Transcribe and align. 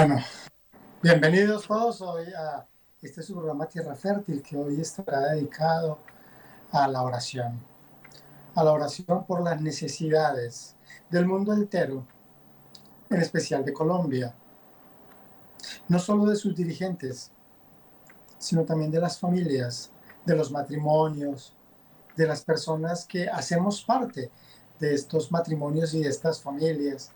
Bueno, 0.00 0.22
bienvenidos 1.02 1.66
todos 1.66 2.00
hoy 2.02 2.26
a 2.32 2.64
este 3.02 3.20
su 3.20 3.34
programa 3.34 3.66
Tierra 3.66 3.96
Fértil 3.96 4.40
que 4.42 4.56
hoy 4.56 4.80
estará 4.80 5.32
dedicado 5.32 5.98
a 6.70 6.86
la 6.86 7.02
oración, 7.02 7.60
a 8.54 8.62
la 8.62 8.70
oración 8.74 9.26
por 9.26 9.42
las 9.42 9.60
necesidades 9.60 10.76
del 11.10 11.26
mundo 11.26 11.52
entero, 11.52 12.06
en 13.10 13.20
especial 13.20 13.64
de 13.64 13.72
Colombia, 13.72 14.32
no 15.88 15.98
solo 15.98 16.26
de 16.26 16.36
sus 16.36 16.54
dirigentes, 16.54 17.32
sino 18.38 18.64
también 18.64 18.92
de 18.92 19.00
las 19.00 19.18
familias, 19.18 19.90
de 20.24 20.36
los 20.36 20.52
matrimonios, 20.52 21.56
de 22.14 22.24
las 22.24 22.42
personas 22.42 23.04
que 23.04 23.28
hacemos 23.28 23.82
parte 23.82 24.30
de 24.78 24.94
estos 24.94 25.32
matrimonios 25.32 25.92
y 25.92 26.04
de 26.04 26.08
estas 26.08 26.40
familias. 26.40 27.10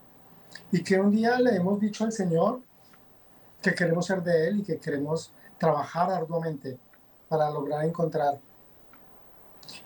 Y 0.72 0.82
que 0.82 0.98
un 0.98 1.12
día 1.12 1.38
le 1.38 1.54
hemos 1.54 1.78
dicho 1.78 2.02
al 2.02 2.10
Señor 2.10 2.60
que 3.62 3.74
queremos 3.74 4.06
ser 4.06 4.22
de 4.22 4.48
Él 4.48 4.60
y 4.60 4.62
que 4.62 4.78
queremos 4.78 5.32
trabajar 5.58 6.10
arduamente 6.10 6.78
para 7.28 7.48
lograr 7.50 7.84
encontrar 7.84 8.40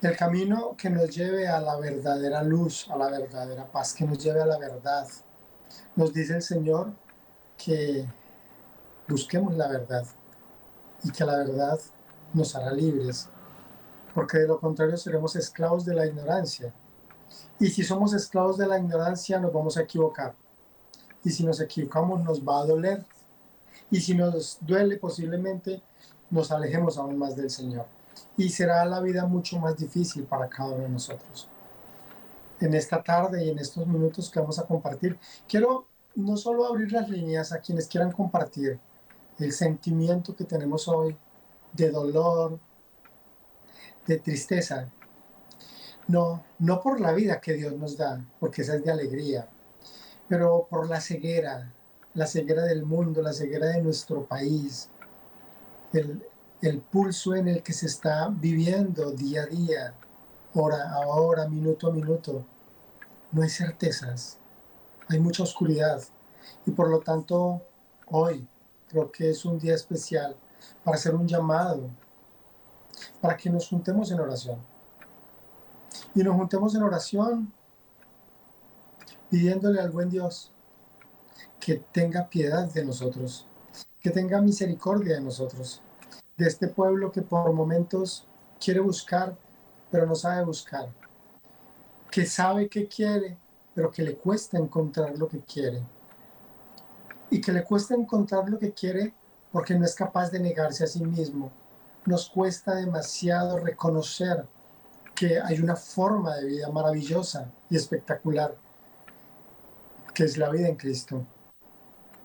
el 0.01 0.17
camino 0.17 0.75
que 0.77 0.89
nos 0.89 1.09
lleve 1.15 1.47
a 1.47 1.61
la 1.61 1.77
verdadera 1.77 2.43
luz, 2.43 2.89
a 2.89 2.97
la 2.97 3.09
verdadera 3.09 3.71
paz, 3.71 3.93
que 3.93 4.05
nos 4.05 4.17
lleve 4.17 4.41
a 4.41 4.45
la 4.45 4.57
verdad. 4.57 5.07
Nos 5.95 6.13
dice 6.13 6.35
el 6.35 6.41
Señor 6.41 6.93
que 7.57 8.05
busquemos 9.07 9.55
la 9.55 9.67
verdad 9.67 10.05
y 11.03 11.11
que 11.11 11.23
la 11.23 11.37
verdad 11.37 11.79
nos 12.33 12.55
hará 12.55 12.71
libres, 12.71 13.29
porque 14.13 14.39
de 14.39 14.47
lo 14.47 14.59
contrario 14.59 14.97
seremos 14.97 15.35
esclavos 15.35 15.85
de 15.85 15.93
la 15.93 16.05
ignorancia. 16.05 16.73
Y 17.59 17.67
si 17.67 17.83
somos 17.83 18.13
esclavos 18.13 18.57
de 18.57 18.67
la 18.67 18.79
ignorancia 18.79 19.39
nos 19.39 19.53
vamos 19.53 19.77
a 19.77 19.81
equivocar. 19.81 20.35
Y 21.23 21.29
si 21.29 21.43
nos 21.43 21.59
equivocamos 21.59 22.23
nos 22.23 22.41
va 22.41 22.61
a 22.61 22.65
doler. 22.65 23.05
Y 23.89 24.01
si 24.01 24.15
nos 24.15 24.57
duele 24.61 24.97
posiblemente 24.97 25.81
nos 26.29 26.51
alejemos 26.51 26.97
aún 26.97 27.17
más 27.17 27.35
del 27.35 27.49
Señor. 27.49 27.85
Y 28.35 28.49
será 28.49 28.83
la 28.85 28.99
vida 28.99 29.25
mucho 29.25 29.59
más 29.59 29.77
difícil 29.77 30.23
para 30.23 30.47
cada 30.47 30.69
uno 30.69 30.83
de 30.83 30.89
nosotros. 30.89 31.47
En 32.59 32.73
esta 32.73 33.01
tarde 33.01 33.45
y 33.45 33.49
en 33.49 33.59
estos 33.59 33.87
minutos 33.87 34.29
que 34.29 34.39
vamos 34.39 34.59
a 34.59 34.65
compartir, 34.65 35.17
quiero 35.47 35.87
no 36.15 36.35
solo 36.35 36.65
abrir 36.65 36.91
las 36.91 37.09
líneas 37.09 37.51
a 37.51 37.59
quienes 37.59 37.87
quieran 37.87 38.11
compartir 38.11 38.79
el 39.39 39.51
sentimiento 39.51 40.35
que 40.35 40.45
tenemos 40.45 40.87
hoy 40.87 41.15
de 41.73 41.91
dolor, 41.91 42.59
de 44.07 44.17
tristeza. 44.17 44.89
No, 46.07 46.43
no 46.57 46.81
por 46.81 46.99
la 46.99 47.11
vida 47.11 47.39
que 47.39 47.53
Dios 47.53 47.73
nos 47.73 47.97
da, 47.97 48.25
porque 48.39 48.61
esa 48.61 48.75
es 48.75 48.83
de 48.83 48.91
alegría, 48.91 49.47
pero 50.27 50.67
por 50.69 50.89
la 50.89 51.01
ceguera, 51.01 51.71
la 52.13 52.27
ceguera 52.27 52.63
del 52.63 52.85
mundo, 52.85 53.21
la 53.21 53.33
ceguera 53.33 53.67
de 53.67 53.81
nuestro 53.81 54.25
país, 54.25 54.89
el, 55.93 56.25
el 56.61 56.79
pulso 56.81 57.35
en 57.35 57.47
el 57.47 57.63
que 57.63 57.73
se 57.73 57.85
está 57.85 58.27
viviendo 58.29 59.11
día 59.11 59.43
a 59.43 59.45
día, 59.45 59.93
hora 60.53 60.91
a 60.91 61.07
hora, 61.07 61.47
minuto 61.47 61.87
a 61.87 61.91
minuto. 61.91 62.45
No 63.31 63.43
hay 63.43 63.49
certezas, 63.49 64.37
hay 65.07 65.19
mucha 65.19 65.43
oscuridad 65.43 66.01
y 66.65 66.71
por 66.71 66.89
lo 66.89 66.99
tanto 66.99 67.61
hoy 68.07 68.47
creo 68.87 69.11
que 69.11 69.29
es 69.29 69.45
un 69.45 69.59
día 69.59 69.75
especial 69.75 70.35
para 70.83 70.95
hacer 70.95 71.13
un 71.13 71.27
llamado, 71.27 71.89
para 73.21 73.37
que 73.37 73.49
nos 73.49 73.67
juntemos 73.67 74.11
en 74.11 74.19
oración. 74.19 74.59
Y 76.15 76.23
nos 76.23 76.35
juntemos 76.35 76.73
en 76.73 76.83
oración 76.83 77.53
pidiéndole 79.29 79.79
al 79.79 79.91
buen 79.91 80.09
Dios 80.09 80.51
que 81.67 81.83
tenga 81.91 82.29
piedad 82.29 82.71
de 82.71 82.85
nosotros, 82.85 83.45
que 83.99 84.09
tenga 84.09 84.39
misericordia 84.39 85.15
de 85.15 85.21
nosotros, 85.21 85.81
de 86.37 86.47
este 86.47 86.69
pueblo 86.69 87.11
que 87.11 87.21
por 87.21 87.51
momentos 87.51 88.25
quiere 88.57 88.79
buscar, 88.79 89.35
pero 89.91 90.05
no 90.05 90.15
sabe 90.15 90.45
buscar, 90.45 90.87
que 92.09 92.25
sabe 92.25 92.69
que 92.69 92.87
quiere, 92.87 93.35
pero 93.75 93.91
que 93.91 94.01
le 94.01 94.15
cuesta 94.15 94.57
encontrar 94.57 95.17
lo 95.17 95.27
que 95.27 95.41
quiere 95.41 95.83
y 97.29 97.41
que 97.41 97.51
le 97.51 97.65
cuesta 97.65 97.95
encontrar 97.95 98.47
lo 98.49 98.57
que 98.57 98.71
quiere 98.71 99.13
porque 99.51 99.75
no 99.75 99.83
es 99.83 99.93
capaz 99.93 100.31
de 100.31 100.39
negarse 100.39 100.85
a 100.85 100.87
sí 100.87 101.03
mismo. 101.03 101.51
Nos 102.05 102.29
cuesta 102.29 102.75
demasiado 102.75 103.59
reconocer 103.59 104.45
que 105.13 105.41
hay 105.41 105.59
una 105.59 105.75
forma 105.75 106.33
de 106.37 106.45
vida 106.45 106.69
maravillosa 106.69 107.51
y 107.69 107.75
espectacular, 107.75 108.55
que 110.13 110.23
es 110.23 110.37
la 110.37 110.49
vida 110.49 110.69
en 110.69 110.77
Cristo. 110.77 111.25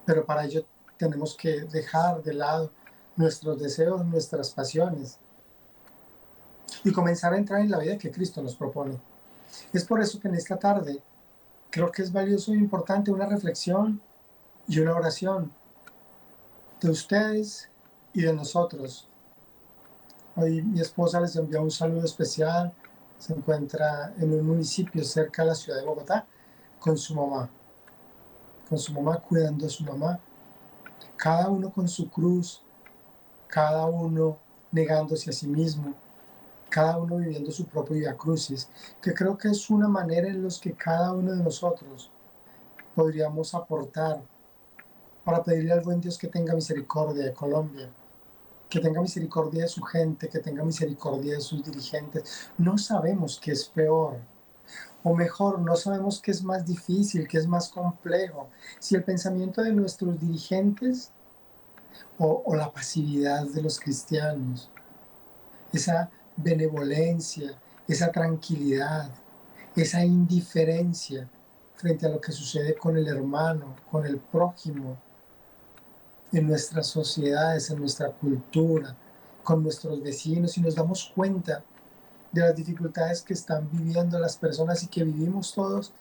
Pero 0.05 0.25
para 0.25 0.45
ello 0.45 0.65
tenemos 0.97 1.37
que 1.37 1.63
dejar 1.63 2.23
de 2.23 2.35
lado 2.35 2.71
nuestros 3.17 3.61
deseos, 3.61 4.05
nuestras 4.07 4.51
pasiones 4.51 5.19
y 6.85 6.93
comenzar 6.93 7.33
a 7.33 7.39
entrar 7.39 7.61
en 7.61 7.71
la 7.71 7.79
vida 7.79 7.99
que 7.99 8.11
Cristo 8.11 8.43
nos 8.43 8.57
propone. 8.57 8.99
Es 9.73 9.85
por 9.85 10.01
eso 10.01 10.19
que 10.19 10.29
en 10.29 10.35
esta 10.35 10.57
tarde 10.57 11.03
creo 11.71 11.91
que 11.91 12.03
es 12.03 12.12
valioso 12.12 12.53
e 12.53 12.57
importante 12.57 13.11
una 13.11 13.27
reflexión 13.27 14.01
y 14.67 14.79
una 14.79 14.95
oración 14.95 15.53
de 16.81 16.91
ustedes 16.91 17.69
y 18.12 18.23
de 18.23 18.33
nosotros. 18.33 19.09
Hoy 20.35 20.62
mi 20.62 20.81
esposa 20.81 21.21
les 21.21 21.37
envió 21.37 21.62
un 21.62 21.71
saludo 21.71 22.05
especial. 22.05 22.73
Se 23.19 23.35
encuentra 23.35 24.15
en 24.19 24.33
un 24.33 24.47
municipio 24.47 25.05
cerca 25.05 25.43
de 25.43 25.49
la 25.49 25.55
ciudad 25.55 25.79
de 25.79 25.85
Bogotá 25.85 26.27
con 26.81 26.97
su 26.97 27.15
mamá. 27.15 27.49
Con 28.72 28.78
su 28.78 28.94
mamá 28.94 29.19
cuidando 29.19 29.66
a 29.66 29.69
su 29.69 29.84
mamá. 29.84 30.19
Cada 31.19 31.50
uno 31.50 31.71
con 31.71 31.87
su 31.87 32.09
cruz. 32.09 32.62
Cada 33.47 33.84
uno 33.84 34.38
negándose 34.71 35.28
a 35.28 35.33
sí 35.34 35.47
mismo. 35.47 35.93
Cada 36.71 36.97
uno 36.97 37.19
viviendo 37.19 37.50
su 37.50 37.66
propio 37.66 37.97
vida 37.97 38.16
crucis. 38.16 38.71
Que 39.03 39.12
creo 39.12 39.37
que 39.37 39.49
es 39.49 39.69
una 39.69 39.88
manera 39.88 40.27
en 40.27 40.43
la 40.43 40.49
que 40.59 40.72
cada 40.72 41.12
uno 41.12 41.32
de 41.32 41.44
nosotros 41.44 42.11
podríamos 42.94 43.55
aportar 43.55 44.22
para 45.22 45.44
pedirle 45.44 45.75
al 45.75 45.82
buen 45.82 46.00
Dios 46.00 46.16
que 46.16 46.28
tenga 46.28 46.55
misericordia 46.55 47.27
de 47.27 47.34
Colombia, 47.34 47.91
que 48.71 48.81
tenga 48.81 49.03
misericordia 49.03 49.65
de 49.65 49.69
su 49.69 49.82
gente, 49.82 50.31
que 50.31 50.38
tenga 50.38 50.65
misericordia 50.65 51.34
de 51.34 51.41
sus 51.43 51.62
dirigentes. 51.62 52.50
No 52.56 52.78
sabemos 52.78 53.38
qué 53.38 53.53
es 53.53 53.66
peor, 53.66 54.16
o 55.03 55.15
mejor, 55.15 55.60
no 55.60 55.75
sabemos 55.77 56.21
qué 56.21 56.31
es 56.31 56.43
más 56.44 56.66
difícil, 56.66 57.27
qué 57.27 57.38
es 57.38 57.47
más 57.47 57.69
complejo, 57.69 58.49
si 58.78 58.94
el 58.94 59.03
pensamiento 59.03 59.62
de 59.62 59.72
nuestros 59.72 60.19
dirigentes 60.21 61.10
o, 62.19 62.55
la 62.55 62.71
pasividad 62.71 63.47
de 63.47 63.62
los 63.62 63.81
cristianos, 63.81 64.71
esa 65.72 66.11
benevolencia, 66.37 67.59
esa 67.88 68.12
tranquilidad, 68.12 69.11
esa 69.75 70.05
indiferencia 70.05 71.28
frente 71.75 72.06
a 72.06 72.11
lo 72.11 72.21
que 72.21 72.31
sucede 72.31 72.77
con 72.77 72.97
el 72.97 73.09
hermano, 73.09 73.75
con 73.91 74.06
el 74.06 74.19
prójimo, 74.19 74.97
en 76.32 76.47
nuestras 76.47 76.87
sociedades, 76.87 77.71
en 77.71 77.81
nuestra 77.81 78.11
cultura, 78.11 78.97
con 79.43 79.62
nuestros 79.62 80.03
vecinos 80.03 80.56
y 80.56 80.61
nos 80.61 80.75
damos 80.75 81.12
cuenta 81.15 81.62
de 82.32 82.41
las 82.41 82.56
dificultades 82.56 83.22
que 83.22 83.34
están 83.34 83.69
viviendo 83.70 84.19
las 84.19 84.37
personas 84.37 84.82
y 84.82 84.88
que 84.88 85.04
vivimos 85.04 85.53
todos, 85.54 85.93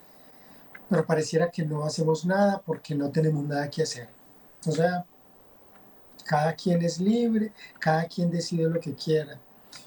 pero 0.90 1.06
pareciera 1.06 1.52
que 1.52 1.64
no 1.64 1.86
hacemos 1.86 2.26
nada 2.26 2.62
porque 2.66 2.96
no 2.96 3.10
tenemos 3.10 3.44
nada 3.44 3.70
que 3.70 3.84
hacer. 3.84 4.10
O 4.66 4.72
sea, 4.72 5.06
cada 6.26 6.54
quien 6.54 6.82
es 6.82 7.00
libre, 7.00 7.52
cada 7.80 8.06
quien 8.06 8.32
decide 8.32 8.70
lo 8.70 8.80
que 8.80 8.94
quiera. 8.94 9.38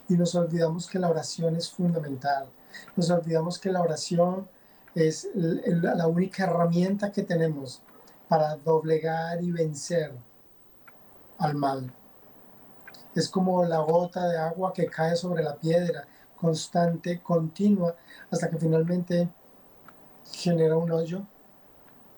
Y 0.09 0.15
nos 0.15 0.35
olvidamos 0.35 0.89
que 0.89 0.99
la 0.99 1.09
oración 1.09 1.57
es 1.57 1.71
fundamental. 1.71 2.47
Nos 2.97 3.11
olvidamos 3.11 3.59
que 3.59 3.71
la 3.71 3.81
oración 3.83 4.49
es 4.95 5.29
la 5.35 6.07
única 6.07 6.45
herramienta 6.45 7.11
que 7.11 7.23
tenemos 7.23 7.83
para 8.29 8.57
doblegar 8.57 9.43
y 9.43 9.51
vencer 9.51 10.13
al 11.39 11.55
mal. 11.55 11.93
Es 13.15 13.29
como 13.29 13.65
la 13.65 13.79
gota 13.79 14.27
de 14.29 14.39
agua 14.39 14.73
que 14.73 14.87
cae 14.87 15.17
sobre 15.17 15.43
la 15.43 15.57
piedra, 15.57 16.07
constante, 16.45 17.23
continua, 17.23 17.97
hasta 18.31 18.51
que 18.51 18.59
finalmente 18.59 19.31
genera 20.31 20.77
un 20.77 20.91
hoyo, 20.91 21.23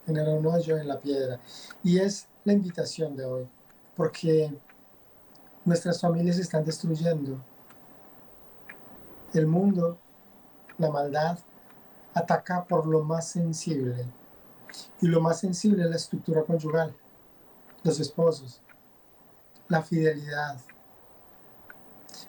genera 0.05 0.32
un 0.32 0.44
hoyo 0.44 0.76
en 0.76 0.88
la 0.88 0.99
piedra. 0.99 1.38
Y 1.84 1.99
es 1.99 2.26
la 2.44 2.52
invitación 2.52 3.17
de 3.17 3.25
hoy, 3.25 3.49
porque 3.94 4.52
nuestras 5.64 6.00
familias 6.00 6.38
están 6.38 6.64
destruyendo. 6.64 7.40
El 9.32 9.46
mundo, 9.46 9.96
la 10.79 10.90
maldad, 10.90 11.38
ataca 12.12 12.64
por 12.64 12.87
lo 12.87 13.05
más 13.05 13.29
sensible. 13.29 14.06
Y 15.00 15.06
lo 15.06 15.20
más 15.20 15.38
sensible 15.38 15.84
es 15.84 15.90
la 15.90 15.96
estructura 15.96 16.43
conyugal, 16.43 16.93
los 17.84 18.00
esposos 18.00 18.61
la 19.69 19.82
fidelidad, 19.82 20.58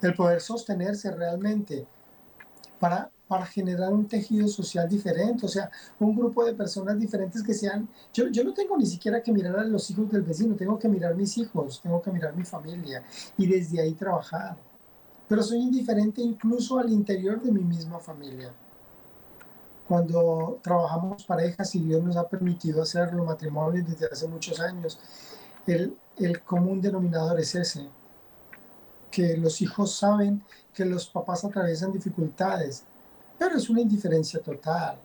el 0.01 0.13
poder 0.13 0.41
sostenerse 0.41 1.11
realmente 1.11 1.85
para 2.79 3.11
para 3.27 3.45
generar 3.45 3.93
un 3.93 4.07
tejido 4.07 4.47
social 4.47 4.87
diferente, 4.87 5.45
o 5.45 5.49
sea, 5.49 5.69
un 5.99 6.15
grupo 6.15 6.45
de 6.45 6.53
personas 6.53 6.97
diferentes 6.97 7.43
que 7.43 7.53
sean, 7.53 7.87
yo, 8.13 8.27
yo 8.29 8.43
no 8.43 8.53
tengo 8.53 8.77
ni 8.77 8.85
siquiera 8.85 9.21
que 9.21 9.31
mirar 9.31 9.59
a 9.59 9.63
los 9.63 9.89
hijos 9.91 10.09
del 10.09 10.21
vecino, 10.21 10.55
tengo 10.55 10.79
que 10.79 10.87
mirar 10.87 11.15
mis 11.15 11.37
hijos, 11.37 11.81
tengo 11.81 12.01
que 12.01 12.11
mirar 12.11 12.35
mi 12.35 12.45
familia 12.45 13.03
y 13.37 13.47
desde 13.47 13.81
ahí 13.81 13.93
trabajar. 13.93 14.55
Pero 15.27 15.43
soy 15.43 15.59
indiferente 15.59 16.21
incluso 16.21 16.79
al 16.79 16.89
interior 16.89 17.41
de 17.41 17.51
mi 17.51 17.63
misma 17.63 17.99
familia. 17.99 18.49
Cuando 19.87 20.59
trabajamos 20.61 21.25
parejas 21.25 21.75
y 21.75 21.81
Dios 21.81 22.01
nos 22.01 22.15
ha 22.15 22.27
permitido 22.27 22.81
hacerlo, 22.81 23.25
matrimonios 23.25 23.87
desde 23.87 24.07
hace 24.07 24.27
muchos 24.27 24.59
años, 24.59 24.99
el, 25.65 25.97
el 26.17 26.41
común 26.41 26.81
denominador 26.81 27.39
es 27.39 27.55
ese, 27.55 27.89
que 29.17 29.35
los 29.35 29.63
hijos 29.63 29.95
saben 29.95 30.43
que 30.71 30.85
los 30.85 31.07
papás 31.07 31.43
atraviesan 31.43 31.91
dificultades, 31.91 32.83
pero 33.39 33.57
es 33.57 33.67
una 33.67 33.81
indiferencia 33.81 34.39
total. 34.39 34.99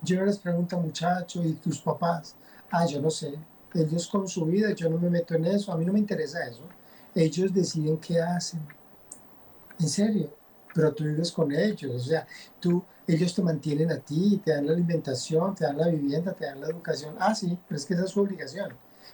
Yo 0.00 0.18
no 0.18 0.24
les 0.24 0.38
pregunto, 0.38 0.80
muchacho, 0.80 1.44
¿y 1.44 1.52
tus 1.52 1.78
papás? 1.82 2.34
Ah, 2.70 2.86
yo 2.86 2.98
no 2.98 3.10
sé. 3.10 3.34
Ellos 3.74 4.08
con 4.08 4.26
su 4.26 4.46
vida, 4.46 4.74
yo 4.74 4.88
no 4.88 4.96
me 4.96 5.10
meto 5.10 5.34
en 5.34 5.44
eso, 5.44 5.70
a 5.70 5.76
mí 5.76 5.84
no 5.84 5.92
me 5.92 5.98
interesa 5.98 6.46
eso. 6.48 6.62
Ellos 7.14 7.52
deciden 7.52 7.98
qué 7.98 8.22
hacen. 8.22 8.66
En 9.78 9.88
serio, 9.90 10.32
pero 10.74 10.94
tú 10.94 11.04
vives 11.04 11.30
con 11.30 11.52
ellos, 11.52 11.94
o 11.94 12.08
sea, 12.08 12.26
tú, 12.58 12.82
ellos 13.06 13.34
te 13.34 13.42
mantienen 13.42 13.92
a 13.92 13.98
ti, 13.98 14.40
te 14.42 14.52
dan 14.52 14.64
la 14.64 14.72
alimentación, 14.72 15.54
te 15.54 15.64
dan 15.64 15.76
la 15.76 15.88
vivienda, 15.88 16.32
te 16.32 16.46
dan 16.46 16.62
la 16.62 16.68
educación. 16.68 17.14
Ah, 17.18 17.34
sí, 17.34 17.58
pero 17.68 17.76
es 17.76 17.84
que 17.84 17.92
esa 17.92 18.04
es 18.04 18.10
su 18.12 18.20
obligación. 18.22 18.72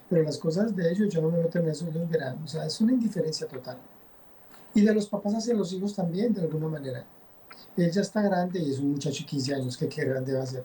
Pero 0.08 0.22
las 0.22 0.38
cosas 0.38 0.76
de 0.76 0.92
ellos, 0.92 1.12
yo 1.12 1.20
no 1.20 1.28
me 1.28 1.38
meto 1.38 1.58
en 1.58 1.68
eso, 1.68 1.88
ellos 1.88 2.08
verán. 2.08 2.40
O 2.44 2.46
sea, 2.46 2.64
es 2.64 2.80
una 2.80 2.92
indiferencia 2.92 3.48
total. 3.48 3.78
Y 4.74 4.82
de 4.82 4.94
los 4.94 5.06
papás 5.06 5.34
hacia 5.34 5.54
los 5.54 5.72
hijos 5.72 5.94
también, 5.94 6.32
de 6.32 6.40
alguna 6.42 6.68
manera. 6.68 7.04
Él 7.76 7.90
ya 7.90 8.02
está 8.02 8.22
grande 8.22 8.60
y 8.60 8.70
es 8.70 8.78
un 8.78 8.92
muchacho 8.92 9.20
de 9.20 9.26
15 9.26 9.54
años 9.54 9.76
que 9.76 9.88
qué 9.88 10.04
grande 10.04 10.34
va 10.34 10.42
a 10.42 10.46
ser. 10.46 10.64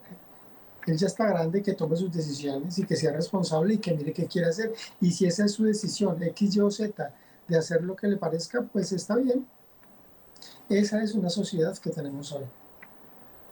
Él 0.86 0.98
ya 0.98 1.08
está 1.08 1.28
grande, 1.28 1.62
que 1.62 1.74
tome 1.74 1.98
sus 1.98 2.12
decisiones 2.12 2.78
y 2.80 2.86
que 2.86 2.96
sea 2.96 3.12
responsable 3.12 3.74
y 3.74 3.78
que 3.78 3.94
mire 3.94 4.14
qué 4.14 4.26
quiere 4.26 4.48
hacer. 4.48 4.74
Y 5.02 5.12
si 5.12 5.26
esa 5.26 5.46
es 5.46 5.52
su 5.52 5.66
decisión, 5.66 6.22
X, 6.24 6.56
Y 6.56 6.60
o 6.62 6.72
Z, 6.72 7.14
de 7.48 7.58
hacer 7.58 7.84
lo 7.84 7.96
que 7.96 8.08
le 8.08 8.18
parezca, 8.18 8.62
pues 8.62 8.92
está 8.94 9.16
bien. 9.18 9.46
Esa 10.70 11.02
es 11.02 11.14
una 11.14 11.30
sociedad 11.30 11.78
que 11.78 11.90
tenemos 11.90 12.32
hoy, 12.32 12.46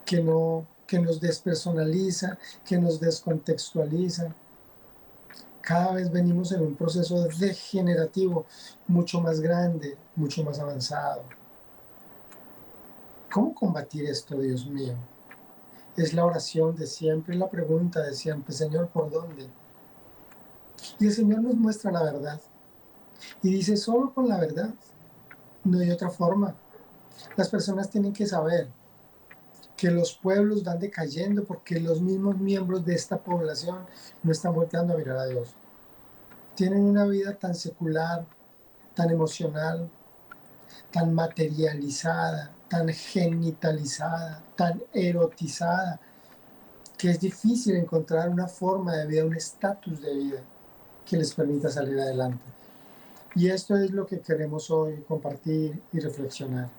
que, 0.06 0.22
no, 0.22 0.66
que 0.88 1.00
nos 1.00 1.20
despersonaliza, 1.20 2.38
que 2.66 2.78
nos 2.78 3.00
descontextualiza. 3.00 4.34
Cada 5.66 5.94
vez 5.94 6.12
venimos 6.12 6.52
en 6.52 6.62
un 6.62 6.76
proceso 6.76 7.28
degenerativo 7.40 8.46
mucho 8.88 9.20
más 9.20 9.40
grande, 9.40 9.98
mucho 10.16 10.44
más 10.44 10.60
avanzado. 10.60 11.24
¿Cómo 13.32 13.56
combatir 13.56 14.06
esto, 14.06 14.38
Dios 14.40 14.68
mío? 14.68 14.94
Es 15.98 16.14
la 16.14 16.24
oración 16.24 16.76
de 16.76 16.86
siempre, 16.86 17.36
la 17.36 17.50
pregunta 17.50 18.04
de 18.04 18.14
siempre, 18.14 18.54
Señor, 18.54 18.90
¿por 18.90 19.10
dónde? 19.10 19.50
Y 21.00 21.08
el 21.08 21.14
Señor 21.14 21.42
nos 21.42 21.56
muestra 21.56 21.92
la 21.92 22.04
verdad. 22.04 22.40
Y 23.42 23.50
dice, 23.50 23.76
solo 23.76 24.14
con 24.14 24.30
la 24.30 24.40
verdad, 24.40 24.70
no 25.64 25.80
hay 25.80 25.90
otra 25.90 26.12
forma. 26.12 26.54
Las 27.36 27.50
personas 27.50 27.90
tienen 27.90 28.14
que 28.14 28.28
saber 28.28 28.70
que 29.78 29.92
los 29.92 30.14
pueblos 30.14 30.64
van 30.64 30.80
decayendo 30.80 31.44
porque 31.44 31.80
los 31.80 32.02
mismos 32.02 32.38
miembros 32.38 32.86
de 32.86 32.96
esta 32.96 33.18
población 33.18 33.86
no 34.24 34.32
están 34.32 34.54
volteando 34.54 34.94
a 34.94 34.98
mirar 34.98 35.18
a 35.18 35.26
Dios. 35.26 35.56
Tienen 36.56 36.82
una 36.82 37.06
vida 37.06 37.34
tan 37.34 37.54
secular, 37.54 38.26
tan 38.94 39.10
emocional, 39.10 39.90
tan 40.92 41.14
materializada, 41.14 42.52
tan 42.70 42.88
genitalizada, 42.88 44.42
tan 44.56 44.82
erotizada, 44.94 46.00
que 46.98 47.10
es 47.10 47.20
difícil 47.20 47.76
encontrar 47.76 48.30
una 48.30 48.48
forma 48.48 48.96
de 48.96 49.06
vida, 49.06 49.26
un 49.26 49.36
estatus 49.36 50.02
de 50.02 50.14
vida 50.16 50.40
que 51.06 51.18
les 51.18 51.34
permita 51.34 51.70
salir 51.70 52.00
adelante. 52.00 52.44
Y 53.36 53.50
esto 53.50 53.76
es 53.76 53.92
lo 53.92 54.06
que 54.06 54.22
queremos 54.22 54.72
hoy 54.72 55.04
compartir 55.06 55.82
y 55.92 56.00
reflexionar. 56.00 56.70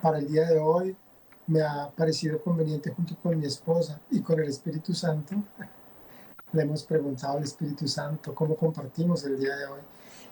Para 0.00 0.18
el 0.18 0.28
día 0.28 0.46
de 0.46 0.58
hoy 0.58 0.96
me 1.46 1.62
ha 1.62 1.90
parecido 1.90 2.40
conveniente 2.40 2.90
junto 2.90 3.16
con 3.16 3.38
mi 3.38 3.46
esposa 3.46 4.00
y 4.10 4.20
con 4.20 4.40
el 4.40 4.48
Espíritu 4.48 4.94
Santo. 4.94 5.36
Le 6.52 6.62
hemos 6.62 6.84
preguntado 6.84 7.38
al 7.38 7.44
Espíritu 7.44 7.86
Santo 7.86 8.34
cómo 8.34 8.56
compartimos 8.56 9.24
el 9.24 9.38
día 9.38 9.56
de 9.56 9.66
hoy. 9.66 9.80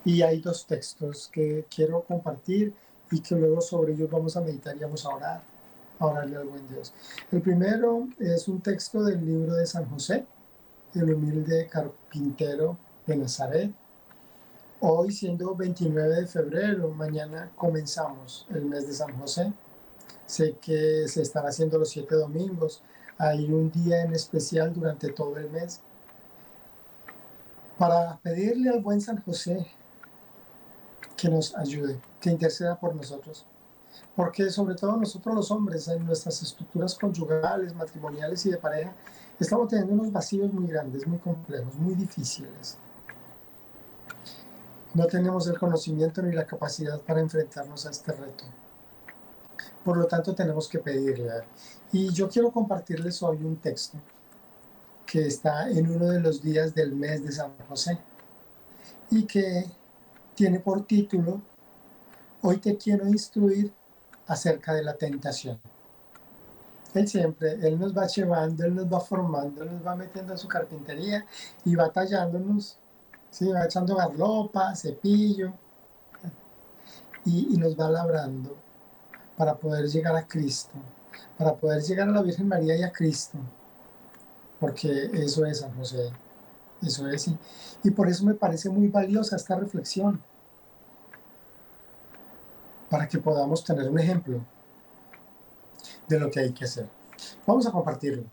Y 0.05 0.23
hay 0.23 0.41
dos 0.41 0.67
textos 0.67 1.29
que 1.33 1.67
quiero 1.75 2.03
compartir 2.03 2.75
y 3.11 3.21
que 3.21 3.35
luego 3.37 3.61
sobre 3.61 3.93
ellos 3.93 4.11
vamos 4.11 4.37
a 4.37 4.41
meditar 4.41 4.77
y 4.77 4.81
vamos 4.81 5.05
a 5.07 5.09
orar, 5.11 5.43
a 5.99 6.07
orarle 6.07 6.37
al 6.37 6.47
buen 6.47 6.69
Dios. 6.69 6.93
El 7.31 7.41
primero 7.41 8.09
es 8.19 8.49
un 8.49 8.61
texto 8.61 9.03
del 9.03 9.25
libro 9.25 9.55
de 9.55 9.67
San 9.67 9.89
José, 9.89 10.27
el 10.95 11.15
humilde 11.15 11.69
carpintero 11.69 12.77
de 13.07 13.17
Nazaret. 13.17 13.71
Hoy 14.81 15.13
siendo 15.13 15.55
29 15.55 16.23
de 16.23 16.27
febrero, 16.27 16.91
mañana 16.91 17.51
comenzamos 17.57 18.47
el 18.51 18.65
mes 18.65 18.87
de 18.87 18.93
San 18.93 19.19
José. 19.19 19.53
Sé 20.27 20.57
que 20.61 21.07
se 21.09 21.23
están 21.23 21.47
haciendo 21.47 21.79
los 21.79 21.91
siete 21.91 22.15
domingos. 22.15 22.83
Hay 23.19 23.45
un 23.45 23.71
día 23.71 24.03
en 24.03 24.15
especial 24.15 24.73
durante 24.73 25.11
todo 25.13 25.37
el 25.37 25.51
mes 25.51 25.81
para 27.79 28.19
pedirle 28.23 28.71
al 28.71 28.81
buen 28.81 29.01
San 29.01 29.23
José 29.23 29.67
que 31.17 31.29
nos 31.29 31.55
ayude, 31.57 32.01
que 32.21 32.31
interceda 32.31 32.79
por 32.79 32.95
nosotros. 32.95 33.47
Porque 34.17 34.51
sobre 34.51 34.75
todo 34.75 34.97
nosotros 34.97 35.35
los 35.35 35.51
hombres, 35.51 35.89
en 35.89 36.05
nuestras 36.05 36.43
estructuras 36.43 36.95
conyugales, 36.95 37.75
matrimoniales 37.75 38.45
y 38.47 38.51
de 38.51 38.59
pareja, 38.59 38.93
estamos 39.39 39.69
teniendo 39.69 39.95
unos 39.95 40.13
vacíos 40.13 40.53
muy 40.53 40.67
grandes, 40.67 41.07
muy 41.07 41.19
complejos, 41.19 41.75
muy 41.77 41.95
difíciles. 41.95 42.79
No 44.95 45.07
tenemos 45.07 45.49
el 45.49 45.59
conocimiento 45.59 46.23
ni 46.23 46.33
la 46.33 46.47
capacidad 46.47 47.01
para 47.01 47.21
enfrentarnos 47.21 47.87
a 47.87 47.91
este 47.91 48.13
reto. 48.13 48.45
Por 49.85 49.99
lo 49.99 50.07
tanto, 50.07 50.35
tenemos 50.35 50.67
que 50.69 50.79
pedirle. 50.79 51.31
Y 51.93 52.11
yo 52.13 52.29
quiero 52.29 52.51
compartirles 52.51 53.23
hoy 53.23 53.37
un 53.45 53.57
texto 53.57 53.99
que 55.05 55.27
está 55.27 55.69
en 55.69 55.91
uno 55.91 56.07
de 56.07 56.21
los 56.21 56.43
días 56.43 56.75
del 56.75 56.95
mes 56.95 57.23
de 57.23 57.31
San 57.31 57.53
José 57.69 57.99
y 59.11 59.25
que 59.25 59.67
tiene 60.35 60.61
por 60.61 60.87
título, 60.87 61.41
Hoy 62.47 62.59
te 62.59 62.77
quiero 62.77 63.09
instruir 63.09 63.73
acerca 64.27 64.75
de 64.75 64.83
la 64.85 64.93
tentación. 64.95 65.59
Él 66.93 67.09
siempre, 67.09 67.53
Él 67.53 67.79
nos 67.79 67.97
va 67.97 68.07
llevando, 68.07 68.65
Él 68.67 68.75
nos 68.75 68.93
va 68.93 69.01
formando, 69.01 69.63
Él 69.63 69.73
nos 69.73 69.87
va 69.87 69.97
metiendo 69.97 70.35
a 70.35 70.37
su 70.37 70.47
carpintería 70.47 71.25
y 71.65 71.75
va 71.75 71.91
tallándonos, 71.91 72.79
¿sí? 73.31 73.49
va 73.49 73.65
echando 73.65 73.97
garlopa, 73.97 74.77
cepillo, 74.77 75.55
y 77.25 77.57
nos 77.57 77.81
va 77.81 77.89
labrando 77.89 78.64
para 79.37 79.55
poder 79.57 79.87
llegar 79.87 80.15
a 80.17 80.27
Cristo, 80.27 80.75
para 81.37 81.55
poder 81.55 81.83
llegar 81.83 82.09
a 82.09 82.13
la 82.13 82.23
Virgen 82.23 82.49
María 82.49 82.77
y 82.77 82.83
a 82.83 82.93
Cristo, 82.93 83.39
porque 84.61 85.11
eso 85.13 85.45
es 85.47 85.61
San 85.61 85.75
José. 85.77 86.11
Eso 86.83 87.09
es, 87.09 87.29
y, 87.29 87.39
y 87.85 87.91
por 87.91 88.09
eso 88.09 88.25
me 88.25 88.35
parece 88.35 88.69
muy 88.69 88.89
valiosa 88.89 89.37
esta 89.37 89.57
reflexión, 89.57 90.23
para 92.91 93.09
que 93.09 93.19
podamos 93.19 93.65
tener 93.65 93.89
un 93.89 93.99
ejemplo 93.99 94.41
de 96.07 96.19
lo 96.21 96.31
que 96.31 96.41
hay 96.41 96.53
que 96.53 96.65
hacer. 96.65 96.89
Vamos 97.47 97.67
a 97.67 97.73
compartirlo. 97.73 98.25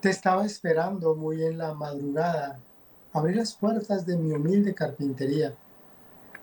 Te 0.00 0.10
estaba 0.10 0.46
esperando 0.46 1.14
muy 1.14 1.42
en 1.42 1.58
la 1.58 1.74
madrugada. 1.74 2.58
Abrí 3.12 3.34
las 3.34 3.54
puertas 3.54 4.06
de 4.06 4.16
mi 4.16 4.32
humilde 4.32 4.74
carpintería. 4.74 5.54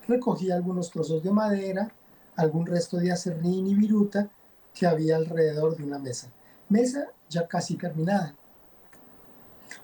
Recogí 0.08 0.51
algunos 0.51 0.91
trozos 0.91 1.24
de 1.24 1.32
madera, 1.32 1.89
algún 2.36 2.66
resto 2.66 2.98
de 2.98 3.12
acerrín 3.12 3.68
y 3.68 3.75
viruta 3.75 4.30
que 4.74 4.88
había 4.88 5.16
alrededor 5.16 5.75
de 5.75 5.84
una 5.84 6.00
mesa. 6.00 6.30
Mesa 6.70 7.08
ya 7.30 7.48
casi 7.48 7.75
terminada. 7.75 8.36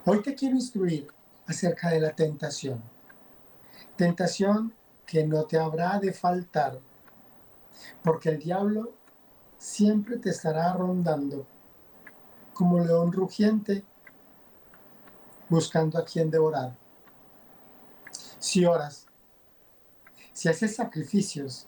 Hoy 0.06 0.22
te 0.22 0.36
quiero 0.36 0.56
instruir 0.56 1.08
acerca 1.46 1.90
de 1.90 2.00
la 2.00 2.12
tentación. 2.12 2.82
Tentación 3.96 4.74
que 5.06 5.26
no 5.26 5.46
te 5.46 5.58
habrá 5.58 6.00
de 6.00 6.14
faltar, 6.14 6.80
porque 8.04 8.30
el 8.30 8.40
diablo 8.40 8.94
siempre 9.58 10.18
te 10.18 10.30
estará 10.30 10.74
rondando 10.74 11.46
como 12.54 12.80
león 12.80 13.12
rugiente 13.12 13.84
buscando 15.50 15.98
a 15.98 16.06
quien 16.06 16.30
devorar. 16.30 16.76
Si 18.38 18.66
oras, 18.66 19.08
si 20.32 20.48
haces 20.48 20.76
sacrificios, 20.76 21.68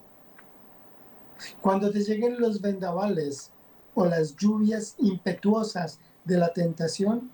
cuando 1.62 1.92
te 1.92 2.00
lleguen 2.04 2.40
los 2.40 2.62
vendavales 2.62 3.52
o 3.96 4.06
las 4.06 4.36
lluvias 4.36 4.96
impetuosas 5.00 6.00
de 6.26 6.38
la 6.38 6.54
tentación, 6.54 7.32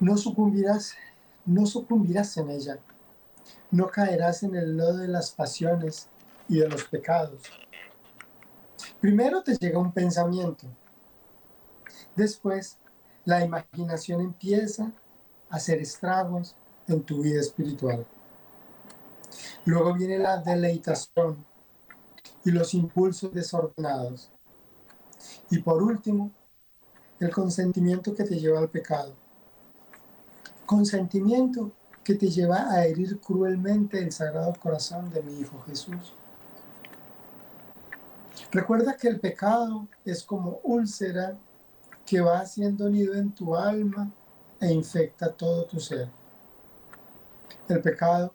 no 0.00 0.16
sucumbirás, 0.16 0.94
no 1.44 1.66
sucumbirás 1.66 2.36
en 2.36 2.50
ella. 2.50 2.78
No 3.70 3.88
caerás 3.88 4.42
en 4.42 4.54
el 4.54 4.76
lodo 4.76 4.98
de 4.98 5.08
las 5.08 5.30
pasiones 5.30 6.08
y 6.48 6.58
de 6.58 6.68
los 6.68 6.84
pecados. 6.84 7.42
Primero 9.00 9.42
te 9.42 9.56
llega 9.56 9.78
un 9.78 9.92
pensamiento. 9.92 10.66
Después, 12.16 12.78
la 13.24 13.44
imaginación 13.44 14.20
empieza 14.20 14.92
a 15.50 15.56
hacer 15.56 15.80
estragos 15.80 16.54
en 16.86 17.02
tu 17.02 17.22
vida 17.22 17.40
espiritual. 17.40 18.06
Luego 19.64 19.94
viene 19.94 20.18
la 20.18 20.38
deleitación 20.38 21.44
y 22.44 22.50
los 22.50 22.74
impulsos 22.74 23.32
desordenados. 23.32 24.30
Y 25.50 25.58
por 25.58 25.82
último, 25.82 26.30
el 27.18 27.30
consentimiento 27.30 28.14
que 28.14 28.24
te 28.24 28.38
lleva 28.38 28.58
al 28.58 28.68
pecado. 28.68 29.14
Consentimiento 30.66 31.72
que 32.02 32.14
te 32.14 32.28
lleva 32.28 32.70
a 32.70 32.84
herir 32.84 33.18
cruelmente 33.20 33.98
el 33.98 34.12
sagrado 34.12 34.52
corazón 34.60 35.10
de 35.10 35.22
mi 35.22 35.40
Hijo 35.40 35.62
Jesús. 35.66 36.14
Recuerda 38.50 38.96
que 38.96 39.08
el 39.08 39.20
pecado 39.20 39.88
es 40.04 40.22
como 40.22 40.60
úlcera 40.62 41.38
que 42.04 42.20
va 42.20 42.40
haciendo 42.40 42.90
nido 42.90 43.14
en 43.14 43.32
tu 43.32 43.56
alma 43.56 44.12
e 44.60 44.72
infecta 44.72 45.32
todo 45.32 45.64
tu 45.64 45.80
ser. 45.80 46.08
El 47.68 47.80
pecado 47.80 48.34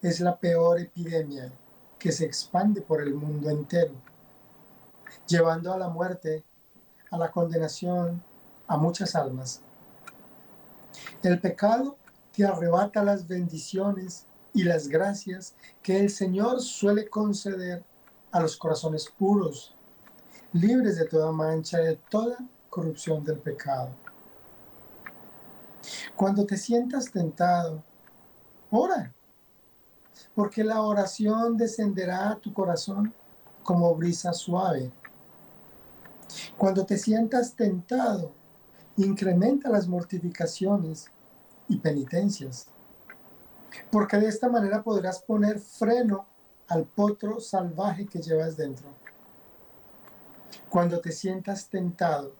es 0.00 0.20
la 0.20 0.38
peor 0.38 0.80
epidemia 0.80 1.52
que 1.98 2.12
se 2.12 2.24
expande 2.24 2.80
por 2.80 3.02
el 3.02 3.14
mundo 3.14 3.50
entero, 3.50 3.92
llevando 5.26 5.72
a 5.72 5.78
la 5.78 5.88
muerte, 5.88 6.44
a 7.10 7.18
la 7.18 7.30
condenación, 7.30 8.22
a 8.66 8.76
muchas 8.76 9.14
almas. 9.14 9.60
El 11.22 11.40
pecado 11.40 11.96
te 12.32 12.44
arrebata 12.44 13.02
las 13.02 13.26
bendiciones 13.26 14.26
y 14.54 14.62
las 14.62 14.88
gracias 14.88 15.54
que 15.82 15.98
el 15.98 16.10
Señor 16.10 16.60
suele 16.60 17.08
conceder 17.08 17.84
a 18.30 18.40
los 18.40 18.56
corazones 18.56 19.08
puros, 19.18 19.74
libres 20.52 20.96
de 20.96 21.06
toda 21.06 21.32
mancha, 21.32 21.78
de 21.78 21.96
toda 21.96 22.38
corrupción 22.70 23.24
del 23.24 23.38
pecado. 23.38 23.90
Cuando 26.14 26.44
te 26.44 26.56
sientas 26.56 27.10
tentado, 27.10 27.82
ora, 28.70 29.14
porque 30.38 30.62
la 30.62 30.82
oración 30.82 31.56
descenderá 31.56 32.30
a 32.30 32.38
tu 32.38 32.52
corazón 32.52 33.12
como 33.64 33.92
brisa 33.96 34.32
suave. 34.32 34.92
Cuando 36.56 36.86
te 36.86 36.96
sientas 36.96 37.56
tentado, 37.56 38.30
incrementa 38.96 39.68
las 39.68 39.88
mortificaciones 39.88 41.06
y 41.68 41.78
penitencias, 41.78 42.68
porque 43.90 44.16
de 44.18 44.28
esta 44.28 44.48
manera 44.48 44.80
podrás 44.80 45.20
poner 45.20 45.58
freno 45.58 46.24
al 46.68 46.84
potro 46.84 47.40
salvaje 47.40 48.06
que 48.06 48.20
llevas 48.20 48.56
dentro. 48.56 48.86
Cuando 50.70 51.00
te 51.00 51.10
sientas 51.10 51.68
tentado, 51.68 52.32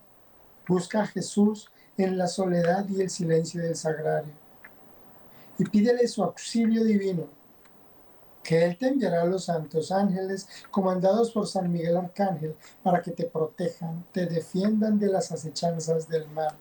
busca 0.69 1.03
a 1.03 1.07
Jesús 1.09 1.69
en 1.97 2.17
la 2.17 2.29
soledad 2.29 2.89
y 2.89 3.01
el 3.01 3.11
silencio 3.11 3.61
del 3.61 3.75
sagrario 3.75 4.35
y 5.59 5.65
pídele 5.65 6.07
su 6.07 6.23
auxilio 6.23 6.85
divino, 6.85 7.38
que 8.43 8.65
Él 8.65 8.79
te 8.79 8.89
enviará 8.89 9.23
a 9.23 9.27
los 9.27 9.45
santos 9.45 9.93
ángeles 9.93 10.49
comandados 10.71 11.31
por 11.31 11.47
San 11.47 11.71
Miguel 11.71 11.97
Arcángel 11.97 12.57
para 12.83 13.03
que 13.03 13.11
te 13.11 13.25
protejan, 13.25 14.05
te 14.13 14.27
defiendan 14.27 14.99
de 14.99 15.09
las 15.09 15.33
acechanzas 15.33 16.09
del 16.09 16.29
mal. 16.29 16.55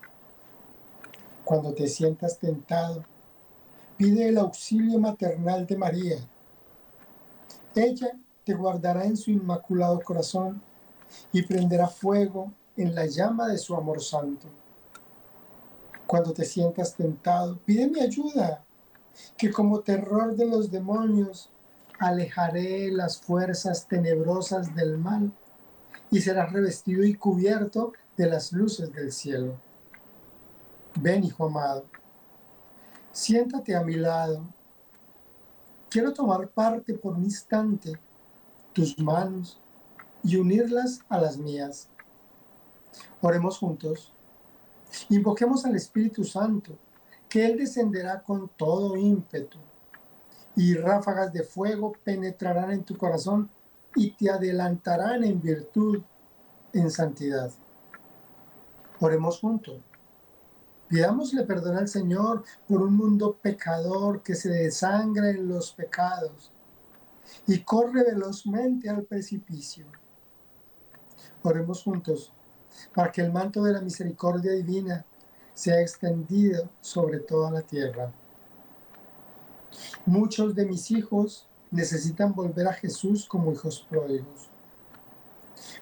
Cuando 1.45 1.73
te 1.73 1.87
sientas 1.87 2.37
tentado, 2.37 3.05
pide 3.95 4.27
el 4.27 4.37
auxilio 4.37 4.99
maternal 4.99 5.65
de 5.65 5.77
María 5.77 6.27
ella 7.77 8.11
te 8.43 8.53
guardará 8.53 9.05
en 9.05 9.15
su 9.15 9.29
inmaculado 9.29 9.99
corazón 10.01 10.61
y 11.31 11.43
prenderá 11.43 11.87
fuego 11.87 12.51
en 12.75 12.95
la 12.95 13.05
llama 13.05 13.47
de 13.47 13.57
su 13.57 13.75
amor 13.75 14.01
santo. 14.01 14.47
Cuando 16.05 16.33
te 16.33 16.45
sientas 16.45 16.95
tentado, 16.95 17.59
pide 17.65 17.87
mi 17.87 17.99
ayuda, 17.99 18.63
que 19.37 19.51
como 19.51 19.81
terror 19.81 20.35
de 20.35 20.45
los 20.45 20.71
demonios 20.71 21.49
alejaré 21.99 22.91
las 22.91 23.21
fuerzas 23.21 23.87
tenebrosas 23.87 24.75
del 24.75 24.97
mal 24.97 25.31
y 26.11 26.21
serás 26.21 26.51
revestido 26.51 27.03
y 27.03 27.15
cubierto 27.15 27.93
de 28.15 28.27
las 28.27 28.51
luces 28.51 28.91
del 28.93 29.11
cielo. 29.11 29.55
Ven, 30.99 31.23
hijo 31.23 31.45
amado, 31.45 31.85
siéntate 33.11 33.75
a 33.75 33.83
mi 33.83 33.95
lado 33.95 34.43
Quiero 35.89 36.13
tomar 36.13 36.49
parte 36.49 36.93
por 36.93 37.15
un 37.15 37.23
instante 37.23 37.93
tus 38.73 38.99
manos 38.99 39.57
y 40.21 40.35
unirlas 40.35 40.99
a 41.07 41.17
las 41.17 41.37
mías. 41.37 41.89
Oremos 43.21 43.57
juntos. 43.57 44.13
Invoquemos 45.09 45.65
al 45.65 45.77
Espíritu 45.77 46.25
Santo, 46.25 46.77
que 47.29 47.45
Él 47.45 47.57
descenderá 47.57 48.21
con 48.21 48.49
todo 48.49 48.97
ímpetu 48.97 49.57
y 50.57 50.73
ráfagas 50.73 51.31
de 51.31 51.43
fuego 51.43 51.93
penetrarán 52.03 52.71
en 52.71 52.83
tu 52.83 52.97
corazón 52.97 53.47
y 53.95 54.11
te 54.11 54.31
adelantarán 54.31 55.23
en 55.23 55.39
virtud, 55.39 56.01
en 56.73 56.89
santidad. 56.89 57.51
Oremos 58.99 59.39
juntos. 59.39 59.79
Pidámosle 60.87 61.43
perdón 61.43 61.77
al 61.77 61.87
Señor 61.87 62.43
por 62.67 62.81
un 62.81 62.95
mundo 62.95 63.37
pecador 63.39 64.23
que 64.23 64.33
se 64.33 64.49
desangra 64.49 65.29
en 65.29 65.47
los 65.47 65.73
pecados 65.73 66.51
y 67.45 67.59
corre 67.59 68.03
velozmente 68.03 68.89
al 68.89 69.03
precipicio. 69.03 69.85
Oremos 71.43 71.83
juntos 71.83 72.33
para 72.95 73.11
que 73.11 73.21
el 73.21 73.31
manto 73.31 73.63
de 73.63 73.73
la 73.73 73.81
misericordia 73.81 74.53
divina 74.53 75.05
sea 75.53 75.81
extendido 75.81 76.67
sobre 76.81 77.19
toda 77.19 77.51
la 77.51 77.61
tierra. 77.61 78.11
Muchos 80.07 80.55
de 80.55 80.65
mis 80.65 80.89
hijos 80.91 81.45
necesitan 81.69 82.33
volver 82.33 82.65
a 82.65 82.71
Jesús 82.71 83.25
como 83.25 83.51
hijos 83.51 83.85
pródigos. 83.89 84.49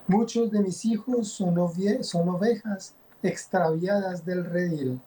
Muchos 0.07 0.49
de 0.49 0.61
mis 0.61 0.83
hijos 0.83 1.27
son, 1.27 1.55
son 2.03 2.29
ovejas 2.29 2.95
extraviadas 3.21 4.25
del 4.25 4.43
redil. 4.43 4.99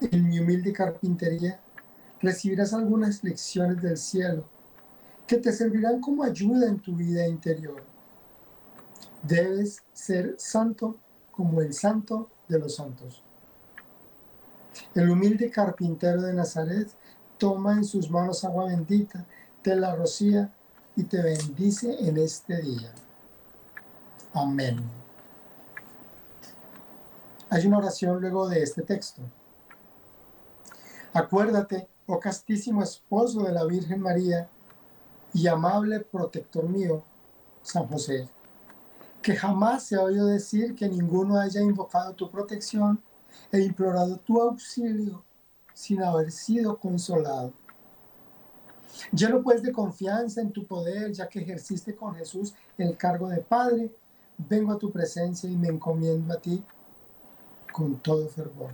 En 0.00 0.28
mi 0.28 0.38
humilde 0.38 0.72
carpintería 0.72 1.58
recibirás 2.20 2.72
algunas 2.72 3.24
lecciones 3.24 3.82
del 3.82 3.96
cielo 3.96 4.44
que 5.26 5.38
te 5.38 5.50
servirán 5.50 6.00
como 6.00 6.22
ayuda 6.22 6.68
en 6.68 6.78
tu 6.78 6.94
vida 6.94 7.26
interior. 7.26 7.82
Debes 9.24 9.82
ser 9.92 10.36
santo 10.38 10.98
como 11.32 11.60
el 11.60 11.74
santo 11.74 12.30
de 12.46 12.60
los 12.60 12.76
santos. 12.76 13.24
El 14.94 15.10
humilde 15.10 15.50
carpintero 15.50 16.22
de 16.22 16.32
Nazaret 16.32 16.88
toma 17.42 17.72
en 17.72 17.84
sus 17.84 18.08
manos 18.08 18.44
agua 18.44 18.66
bendita, 18.66 19.26
te 19.62 19.74
la 19.74 19.96
rocía 19.96 20.48
y 20.94 21.02
te 21.02 21.20
bendice 21.20 21.92
en 22.08 22.16
este 22.16 22.62
día. 22.62 22.92
Amén. 24.32 24.80
Hay 27.50 27.66
una 27.66 27.78
oración 27.78 28.20
luego 28.20 28.48
de 28.48 28.62
este 28.62 28.82
texto. 28.82 29.22
Acuérdate, 31.12 31.88
oh 32.06 32.20
castísimo 32.20 32.80
esposo 32.80 33.42
de 33.42 33.50
la 33.50 33.64
Virgen 33.64 34.00
María 34.00 34.48
y 35.34 35.48
amable 35.48 35.98
protector 35.98 36.68
mío, 36.68 37.02
San 37.64 37.88
José, 37.88 38.28
que 39.20 39.34
jamás 39.34 39.82
se 39.82 39.96
ha 39.96 40.02
oído 40.02 40.26
decir 40.26 40.76
que 40.76 40.88
ninguno 40.88 41.40
haya 41.40 41.60
invocado 41.60 42.12
tu 42.12 42.30
protección 42.30 43.02
e 43.50 43.58
implorado 43.58 44.16
tu 44.18 44.40
auxilio 44.40 45.24
sin 45.82 46.00
haber 46.00 46.30
sido 46.30 46.78
consolado. 46.78 47.52
Lleno 49.10 49.42
pues 49.42 49.64
de 49.64 49.72
confianza 49.72 50.40
en 50.40 50.52
tu 50.52 50.64
poder, 50.64 51.10
ya 51.12 51.28
que 51.28 51.40
ejerciste 51.40 51.96
con 51.96 52.14
Jesús 52.14 52.54
el 52.78 52.96
cargo 52.96 53.28
de 53.28 53.38
Padre, 53.38 53.90
vengo 54.38 54.70
a 54.70 54.78
tu 54.78 54.92
presencia 54.92 55.50
y 55.50 55.56
me 55.56 55.66
encomiendo 55.66 56.32
a 56.32 56.36
ti 56.36 56.62
con 57.72 57.98
todo 57.98 58.28
fervor. 58.28 58.70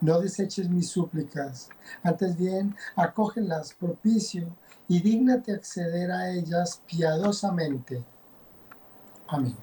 No 0.00 0.20
deseches 0.20 0.70
mis 0.70 0.88
súplicas, 0.88 1.68
antes 2.02 2.34
bien, 2.34 2.74
acógelas 2.96 3.74
propicio 3.74 4.56
y 4.88 5.02
dígnate 5.02 5.52
acceder 5.52 6.10
a 6.10 6.30
ellas 6.30 6.80
piadosamente. 6.86 8.02
Amén. 9.28 9.56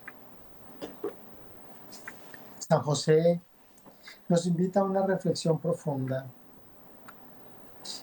San 2.60 2.84
José 2.84 3.42
nos 4.28 4.46
invita 4.46 4.80
a 4.80 4.84
una 4.84 5.06
reflexión 5.06 5.60
profunda 5.60 6.26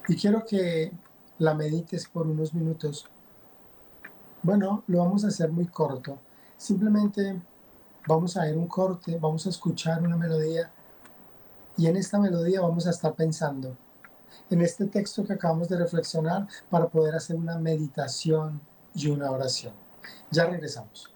y 0.09 0.17
quiero 0.17 0.45
que 0.45 0.93
la 1.38 1.55
medites 1.55 2.09
por 2.09 2.27
unos 2.27 2.53
minutos. 2.55 3.07
Bueno, 4.43 4.83
lo 4.87 4.99
vamos 4.99 5.25
a 5.25 5.29
hacer 5.29 5.50
muy 5.50 5.67
corto. 5.67 6.19
Simplemente 6.57 7.41
vamos 8.07 8.37
a 8.37 8.49
ir 8.49 8.57
un 8.57 8.67
corte, 8.67 9.19
vamos 9.21 9.47
a 9.47 9.50
escuchar 9.50 10.03
una 10.03 10.17
melodía 10.17 10.71
y 11.77 11.87
en 11.87 11.97
esta 11.97 12.19
melodía 12.19 12.61
vamos 12.61 12.87
a 12.87 12.91
estar 12.91 13.15
pensando 13.15 13.77
en 14.50 14.61
este 14.62 14.87
texto 14.87 15.25
que 15.25 15.35
acabamos 15.35 15.69
de 15.69 15.77
reflexionar 15.77 16.47
para 16.71 16.88
poder 16.88 17.15
hacer 17.15 17.37
una 17.37 17.59
meditación 17.59 18.61
y 18.95 19.09
una 19.09 19.31
oración. 19.31 19.75
Ya 20.31 20.47
regresamos. 20.47 21.12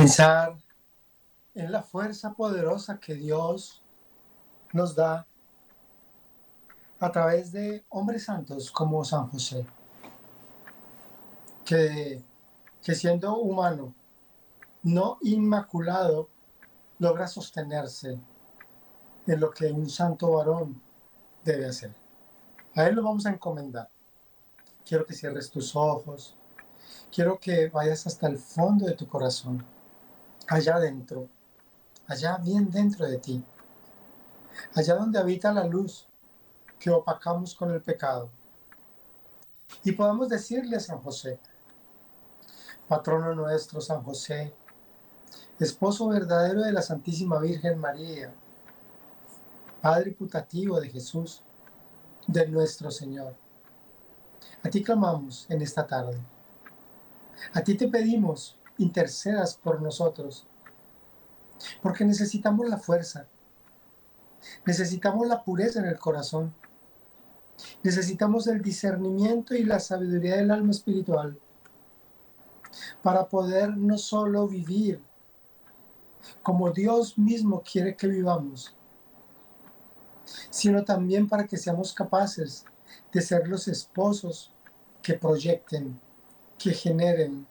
Pensar 0.00 0.56
en 1.54 1.70
la 1.70 1.82
fuerza 1.82 2.32
poderosa 2.32 2.98
que 2.98 3.12
Dios 3.12 3.82
nos 4.72 4.94
da 4.94 5.26
a 6.98 7.12
través 7.12 7.52
de 7.52 7.84
hombres 7.90 8.24
santos 8.24 8.70
como 8.70 9.04
San 9.04 9.28
José, 9.28 9.66
que, 11.66 12.24
que 12.82 12.94
siendo 12.94 13.36
humano, 13.36 13.94
no 14.84 15.18
inmaculado, 15.20 16.30
logra 16.98 17.26
sostenerse 17.26 18.18
en 19.26 19.38
lo 19.38 19.50
que 19.50 19.70
un 19.70 19.90
santo 19.90 20.32
varón 20.32 20.80
debe 21.44 21.66
hacer. 21.66 21.94
A 22.74 22.84
él 22.84 22.94
lo 22.94 23.02
vamos 23.02 23.26
a 23.26 23.32
encomendar. 23.32 23.90
Quiero 24.82 25.04
que 25.04 25.12
cierres 25.12 25.50
tus 25.50 25.76
ojos. 25.76 26.34
Quiero 27.12 27.38
que 27.38 27.68
vayas 27.68 28.06
hasta 28.06 28.28
el 28.28 28.38
fondo 28.38 28.86
de 28.86 28.94
tu 28.94 29.06
corazón 29.06 29.62
allá 30.50 30.74
adentro, 30.74 31.28
allá 32.08 32.36
bien 32.36 32.70
dentro 32.70 33.06
de 33.06 33.18
ti, 33.18 33.42
allá 34.74 34.96
donde 34.96 35.20
habita 35.20 35.52
la 35.52 35.64
luz 35.64 36.08
que 36.80 36.90
opacamos 36.90 37.54
con 37.54 37.70
el 37.70 37.80
pecado. 37.80 38.28
Y 39.84 39.92
podamos 39.92 40.28
decirle 40.28 40.76
a 40.76 40.80
San 40.80 40.98
José, 40.98 41.38
patrono 42.88 43.32
nuestro 43.32 43.80
San 43.80 44.02
José, 44.02 44.52
esposo 45.60 46.08
verdadero 46.08 46.62
de 46.62 46.72
la 46.72 46.82
Santísima 46.82 47.38
Virgen 47.38 47.78
María, 47.78 48.34
Padre 49.80 50.10
putativo 50.10 50.80
de 50.80 50.90
Jesús, 50.90 51.42
de 52.26 52.48
nuestro 52.48 52.90
Señor. 52.90 53.36
A 54.64 54.68
ti 54.68 54.82
clamamos 54.82 55.46
en 55.48 55.62
esta 55.62 55.86
tarde. 55.86 56.18
A 57.54 57.62
ti 57.62 57.76
te 57.76 57.86
pedimos 57.86 58.59
intercedas 58.82 59.56
por 59.56 59.80
nosotros. 59.80 60.46
Porque 61.82 62.04
necesitamos 62.04 62.68
la 62.68 62.78
fuerza, 62.78 63.26
necesitamos 64.64 65.26
la 65.26 65.44
pureza 65.44 65.80
en 65.80 65.86
el 65.86 65.98
corazón, 65.98 66.54
necesitamos 67.82 68.46
el 68.46 68.62
discernimiento 68.62 69.54
y 69.54 69.64
la 69.64 69.78
sabiduría 69.78 70.36
del 70.36 70.50
alma 70.50 70.70
espiritual 70.70 71.38
para 73.02 73.28
poder 73.28 73.76
no 73.76 73.98
solo 73.98 74.48
vivir 74.48 75.02
como 76.42 76.70
Dios 76.70 77.18
mismo 77.18 77.62
quiere 77.62 77.96
que 77.96 78.06
vivamos, 78.06 78.74
sino 80.50 80.84
también 80.84 81.28
para 81.28 81.46
que 81.46 81.56
seamos 81.56 81.92
capaces 81.92 82.64
de 83.12 83.20
ser 83.20 83.48
los 83.48 83.68
esposos 83.68 84.52
que 85.02 85.14
proyecten, 85.14 85.98
que 86.58 86.72
generen, 86.72 87.46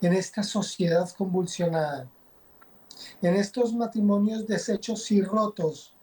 en 0.00 0.12
esta 0.12 0.42
sociedad 0.42 1.08
convulsionada, 1.16 2.08
en 3.22 3.34
estos 3.34 3.72
matrimonios 3.72 4.46
deshechos 4.46 5.10
y 5.10 5.22
rotos 5.22 5.94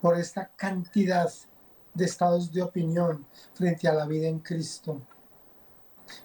por 0.00 0.18
esta 0.18 0.50
cantidad 0.56 1.32
de 1.92 2.04
estados 2.04 2.52
de 2.52 2.62
opinión 2.62 3.26
frente 3.54 3.88
a 3.88 3.94
la 3.94 4.06
vida 4.06 4.28
en 4.28 4.38
Cristo, 4.38 5.00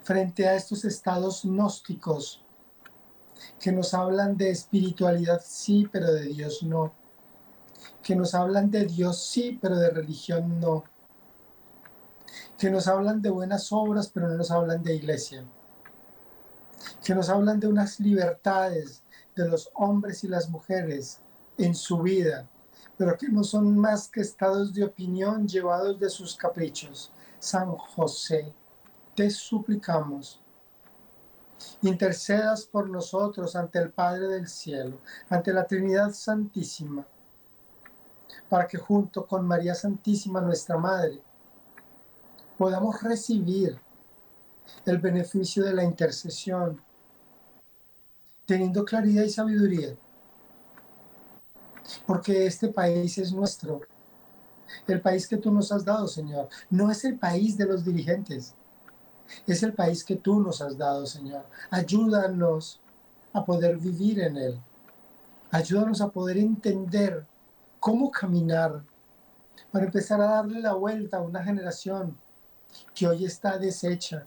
frente 0.04 0.48
a 0.48 0.56
estos 0.56 0.86
estados 0.86 1.44
gnósticos 1.44 2.44
que 3.60 3.72
nos 3.72 3.94
hablan 3.94 4.36
de 4.36 4.50
espiritualidad 4.50 5.42
sí, 5.46 5.88
pero 5.92 6.12
de 6.12 6.26
Dios 6.26 6.64
no, 6.64 6.94
que 8.04 8.16
nos 8.16 8.36
hablan 8.36 8.70
de 8.70 8.86
Dios 8.86 9.24
sí, 9.24 9.58
pero 9.62 9.78
de 9.78 9.90
religión 9.90 10.60
no, 10.60 10.84
que 12.58 12.70
nos 12.70 12.88
hablan 12.88 13.22
de 13.22 13.30
buenas 13.30 13.72
obras, 13.72 14.10
pero 14.14 14.28
no 14.28 14.36
nos 14.36 14.52
hablan 14.52 14.84
de 14.84 14.96
iglesia 14.96 15.46
que 17.04 17.16
nos 17.16 17.30
hablan 17.30 17.60
de 17.60 17.68
unas 17.68 18.00
libertades 18.00 19.04
de 19.36 19.48
los 19.48 19.70
hombres 19.74 20.24
y 20.24 20.28
las 20.28 20.50
mujeres 20.50 21.20
en 21.58 21.76
su 21.76 22.02
vida, 22.02 22.50
pero 22.98 23.18
que 23.18 23.30
no 23.30 23.44
son 23.44 23.78
más 23.78 24.08
que 24.08 24.22
estados 24.22 24.74
de 24.74 24.84
opinión 24.84 25.48
llevados 25.48 26.00
de 26.00 26.10
sus 26.10 26.36
caprichos. 26.36 27.12
San 27.40 27.72
José, 27.76 28.54
te 29.16 29.30
suplicamos, 29.30 30.42
intercedas 31.82 32.66
por 32.66 32.90
nosotros 32.90 33.56
ante 33.56 33.80
el 33.80 33.92
Padre 33.92 34.28
del 34.28 34.48
Cielo, 34.48 35.00
ante 35.30 35.54
la 35.54 35.66
Trinidad 35.66 36.12
Santísima, 36.12 37.06
para 38.50 38.68
que 38.68 38.78
junto 38.78 39.26
con 39.26 39.46
María 39.46 39.76
Santísima, 39.76 40.42
nuestra 40.42 40.78
Madre, 40.78 41.22
podamos 42.58 43.02
recibir 43.02 43.80
el 44.86 44.98
beneficio 44.98 45.64
de 45.64 45.74
la 45.74 45.84
intercesión 45.84 46.82
teniendo 48.46 48.84
claridad 48.84 49.24
y 49.24 49.30
sabiduría. 49.30 49.96
Porque 52.08 52.46
este 52.46 52.70
país 52.70 53.18
es 53.18 53.32
nuestro. 53.32 53.82
El 54.88 55.02
país 55.02 55.28
que 55.28 55.38
tú 55.38 55.52
nos 55.52 55.72
has 55.72 55.86
dado, 55.86 56.08
Señor. 56.08 56.50
No 56.70 56.90
es 56.90 57.06
el 57.06 57.18
país 57.18 57.58
de 57.58 57.66
los 57.66 57.86
dirigentes. 57.86 58.56
Es 59.46 59.62
el 59.62 59.74
país 59.74 60.04
que 60.04 60.16
tú 60.16 60.40
nos 60.40 60.62
has 60.62 60.78
dado, 60.78 61.06
Señor. 61.06 61.46
Ayúdanos 61.70 62.82
a 63.34 63.46
poder 63.46 63.78
vivir 63.78 64.20
en 64.20 64.38
él. 64.38 64.60
Ayúdanos 65.52 66.02
a 66.02 66.10
poder 66.10 66.38
entender 66.38 67.26
cómo 67.80 68.10
caminar 68.12 68.84
para 69.72 69.86
empezar 69.86 70.22
a 70.22 70.28
darle 70.28 70.60
la 70.60 70.74
vuelta 70.74 71.18
a 71.18 71.22
una 71.22 71.44
generación 71.44 72.18
que 72.94 73.08
hoy 73.08 73.26
está 73.26 73.58
deshecha, 73.58 74.26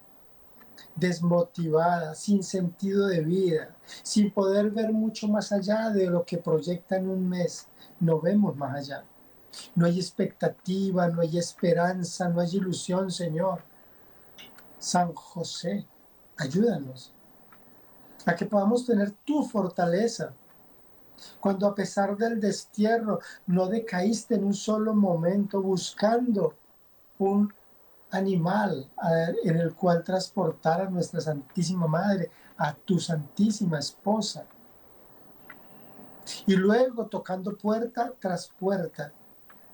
desmotivada, 0.94 2.14
sin 2.14 2.42
sentido 2.42 3.06
de 3.06 3.20
vida, 3.20 3.74
sin 4.02 4.30
poder 4.30 4.70
ver 4.70 4.92
mucho 4.92 5.28
más 5.28 5.52
allá 5.52 5.90
de 5.90 6.06
lo 6.06 6.24
que 6.24 6.38
proyecta 6.38 6.96
en 6.96 7.08
un 7.08 7.28
mes. 7.28 7.68
No 8.00 8.20
vemos 8.20 8.56
más 8.56 8.76
allá. 8.76 9.04
No 9.74 9.86
hay 9.86 9.98
expectativa, 9.98 11.08
no 11.08 11.20
hay 11.20 11.38
esperanza, 11.38 12.28
no 12.28 12.40
hay 12.40 12.56
ilusión, 12.56 13.10
Señor. 13.10 13.62
San 14.78 15.12
José, 15.14 15.86
ayúdanos. 16.36 17.12
a 18.24 18.36
que 18.36 18.46
podamos 18.46 18.86
tener 18.86 19.10
tu 19.24 19.44
fortaleza. 19.44 20.32
Cuando 21.40 21.66
a 21.66 21.74
pesar 21.74 22.16
del 22.16 22.40
destierro 22.40 23.20
no 23.46 23.66
decaíste 23.66 24.36
en 24.36 24.44
un 24.44 24.54
solo 24.54 24.94
momento 24.94 25.60
buscando 25.60 26.54
un 27.18 27.52
animal 28.12 28.88
en 29.42 29.56
el 29.56 29.74
cual 29.74 30.04
transportar 30.04 30.82
a 30.82 30.90
nuestra 30.90 31.20
Santísima 31.20 31.86
Madre, 31.86 32.30
a 32.58 32.74
tu 32.74 33.00
Santísima 33.00 33.78
Esposa. 33.78 34.44
Y 36.46 36.54
luego 36.54 37.06
tocando 37.06 37.56
puerta 37.56 38.12
tras 38.20 38.48
puerta 38.48 39.12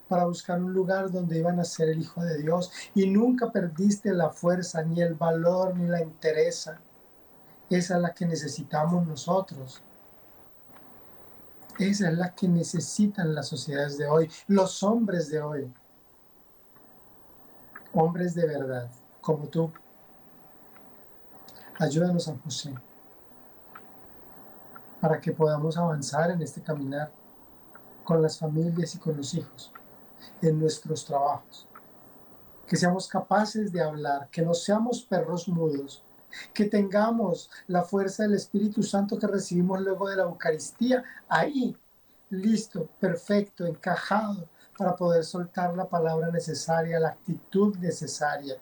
para 0.09 0.25
buscar 0.25 0.63
un 0.63 0.73
lugar 0.73 1.11
donde 1.11 1.39
iban 1.39 1.61
a 1.61 1.65
ser 1.65 1.91
el 1.91 2.01
Hijo 2.01 2.23
de 2.23 2.39
Dios. 2.39 2.73
Y 2.95 3.07
nunca 3.07 3.51
perdiste 3.53 4.13
la 4.15 4.31
fuerza, 4.31 4.83
ni 4.83 5.03
el 5.03 5.15
valor, 5.15 5.77
ni 5.77 5.87
la 5.87 6.01
interesa. 6.01 6.81
Esa 7.69 7.97
es 7.97 8.03
la 8.03 8.15
que 8.15 8.25
necesitamos 8.25 9.07
nosotros. 9.07 9.83
Esa 11.79 12.09
es 12.09 12.17
la 12.17 12.35
que 12.35 12.49
necesitan 12.49 13.35
las 13.35 13.49
sociedades 13.49 13.99
de 13.99 14.07
hoy, 14.07 14.31
los 14.47 14.83
hombres 14.83 15.31
de 15.31 15.41
hoy 15.41 15.73
hombres 18.01 18.33
de 18.35 18.47
verdad, 18.47 18.89
como 19.21 19.49
tú. 19.49 19.73
Ayúdanos, 21.81 22.25
San 22.25 22.41
José, 22.43 22.73
para 25.01 25.21
que 25.21 25.33
podamos 25.33 25.77
avanzar 25.77 26.31
en 26.31 26.41
este 26.43 26.63
caminar 26.63 27.11
con 28.05 28.23
las 28.23 28.39
familias 28.39 28.95
y 28.95 28.99
con 28.99 29.17
los 29.17 29.35
hijos, 29.35 29.73
en 30.41 30.61
nuestros 30.61 31.05
trabajos. 31.05 31.67
Que 32.69 32.77
seamos 32.77 33.09
capaces 33.09 33.73
de 33.73 33.83
hablar, 33.83 34.29
que 34.31 34.43
no 34.43 34.55
seamos 34.55 35.03
perros 35.03 35.49
mudos, 35.49 36.03
que 36.55 36.67
tengamos 36.67 37.51
la 37.67 37.83
fuerza 37.83 38.23
del 38.23 38.35
Espíritu 38.35 38.83
Santo 38.83 39.19
que 39.19 39.27
recibimos 39.27 39.81
luego 39.81 40.09
de 40.09 40.17
la 40.17 40.23
Eucaristía 40.23 41.03
ahí, 41.29 41.77
listo, 42.31 42.89
perfecto, 43.01 43.67
encajado, 43.67 44.49
para 44.79 44.95
poder 44.95 45.25
soltar 45.25 45.77
la 45.77 45.89
palabra 45.89 46.31
necesaria, 46.31 47.01
la 47.01 47.09
actitud 47.09 47.77
necesaria, 47.79 48.57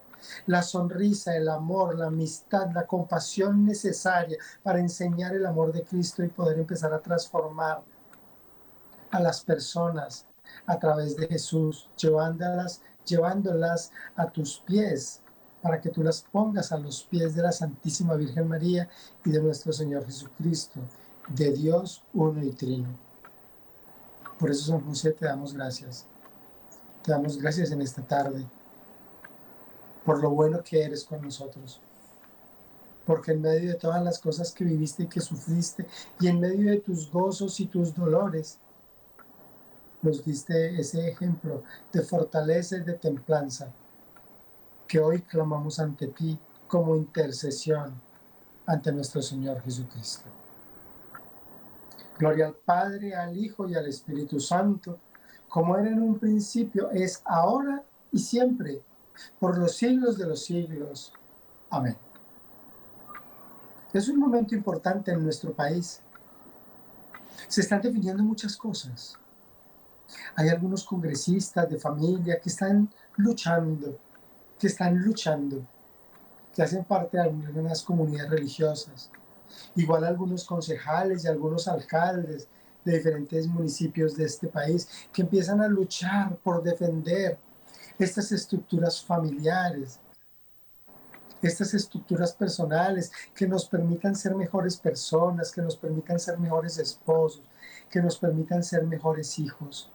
la 0.46 0.62
sonrisa, 0.62 1.36
el 1.36 1.48
amor, 1.48 1.96
la 1.98 2.06
amistad, 2.06 2.70
la 2.72 2.86
compasión 2.86 3.66
necesaria 3.66 4.38
para 4.62 4.80
enseñar 4.80 5.34
el 5.34 5.44
amor 5.44 5.72
de 5.72 5.84
Cristo 5.84 6.24
y 6.24 6.28
poder 6.28 6.58
empezar 6.58 6.92
a 6.94 7.00
transformar 7.00 7.82
a 9.10 9.20
las 9.20 9.42
personas 9.44 10.26
a 10.64 10.78
través 10.78 11.16
de 11.16 11.28
Jesús, 11.28 11.90
llevándolas, 11.98 12.80
llevándolas 13.04 13.92
a 14.16 14.26
tus 14.30 14.58
pies 14.60 15.20
para 15.60 15.80
que 15.80 15.90
tú 15.90 16.02
las 16.02 16.22
pongas 16.22 16.72
a 16.72 16.78
los 16.78 17.02
pies 17.02 17.34
de 17.34 17.42
la 17.42 17.52
Santísima 17.52 18.14
Virgen 18.14 18.48
María 18.48 18.88
y 19.24 19.30
de 19.30 19.42
nuestro 19.42 19.72
Señor 19.72 20.06
Jesucristo, 20.06 20.80
de 21.28 21.52
Dios 21.52 22.02
uno 22.14 22.42
y 22.42 22.52
trino. 22.52 23.05
Por 24.38 24.50
eso, 24.50 24.72
San 24.72 24.86
José, 24.86 25.12
te 25.12 25.26
damos 25.26 25.54
gracias. 25.54 26.06
Te 27.02 27.12
damos 27.12 27.38
gracias 27.38 27.70
en 27.70 27.80
esta 27.82 28.02
tarde 28.02 28.46
por 30.06 30.22
lo 30.22 30.30
bueno 30.30 30.62
que 30.62 30.82
eres 30.82 31.04
con 31.04 31.20
nosotros. 31.20 31.80
Porque 33.04 33.32
en 33.32 33.42
medio 33.42 33.70
de 33.70 33.78
todas 33.78 34.02
las 34.02 34.18
cosas 34.18 34.52
que 34.52 34.64
viviste 34.64 35.02
y 35.02 35.08
que 35.08 35.20
sufriste, 35.20 35.86
y 36.20 36.28
en 36.28 36.40
medio 36.40 36.70
de 36.70 36.78
tus 36.78 37.10
gozos 37.10 37.58
y 37.60 37.66
tus 37.66 37.94
dolores, 37.94 38.58
nos 40.02 40.24
diste 40.24 40.80
ese 40.80 41.08
ejemplo 41.08 41.64
de 41.92 42.02
fortaleza 42.02 42.76
y 42.76 42.84
de 42.84 42.94
templanza 42.94 43.68
que 44.86 45.00
hoy 45.00 45.22
clamamos 45.22 45.80
ante 45.80 46.06
ti 46.08 46.38
como 46.68 46.94
intercesión 46.94 48.00
ante 48.66 48.92
nuestro 48.92 49.20
Señor 49.22 49.60
Jesucristo. 49.62 50.45
Gloria 52.18 52.46
al 52.46 52.54
Padre, 52.54 53.14
al 53.14 53.36
Hijo 53.36 53.68
y 53.68 53.74
al 53.74 53.86
Espíritu 53.86 54.40
Santo, 54.40 54.98
como 55.48 55.76
era 55.76 55.90
en 55.90 56.02
un 56.02 56.18
principio, 56.18 56.90
es 56.90 57.22
ahora 57.24 57.82
y 58.10 58.18
siempre, 58.18 58.80
por 59.38 59.58
los 59.58 59.76
siglos 59.76 60.16
de 60.16 60.26
los 60.26 60.44
siglos. 60.44 61.12
Amén. 61.70 61.96
Es 63.92 64.08
un 64.08 64.18
momento 64.18 64.54
importante 64.54 65.10
en 65.10 65.22
nuestro 65.22 65.52
país. 65.52 66.00
Se 67.48 67.60
están 67.60 67.80
definiendo 67.80 68.22
muchas 68.22 68.56
cosas. 68.56 69.18
Hay 70.34 70.48
algunos 70.48 70.84
congresistas 70.84 71.68
de 71.68 71.78
familia 71.78 72.40
que 72.40 72.48
están 72.48 72.90
luchando, 73.16 73.98
que 74.58 74.66
están 74.66 74.98
luchando, 74.98 75.66
que 76.54 76.62
hacen 76.62 76.84
parte 76.84 77.18
de 77.18 77.24
algunas 77.24 77.82
comunidades 77.82 78.30
religiosas 78.30 79.10
igual 79.74 80.04
algunos 80.04 80.44
concejales 80.44 81.24
y 81.24 81.28
algunos 81.28 81.68
alcaldes 81.68 82.48
de 82.84 82.96
diferentes 82.96 83.46
municipios 83.46 84.16
de 84.16 84.24
este 84.24 84.46
país 84.46 84.88
que 85.12 85.22
empiezan 85.22 85.60
a 85.60 85.68
luchar 85.68 86.36
por 86.36 86.62
defender 86.62 87.38
estas 87.98 88.30
estructuras 88.32 89.02
familiares, 89.02 89.98
estas 91.42 91.74
estructuras 91.74 92.32
personales 92.32 93.10
que 93.34 93.46
nos 93.46 93.66
permitan 93.66 94.14
ser 94.14 94.34
mejores 94.34 94.76
personas, 94.76 95.50
que 95.50 95.62
nos 95.62 95.76
permitan 95.76 96.18
ser 96.18 96.38
mejores 96.38 96.78
esposos, 96.78 97.42
que 97.90 98.00
nos 98.00 98.16
permitan 98.18 98.62
ser 98.62 98.84
mejores 98.84 99.38
hijos. 99.38 99.90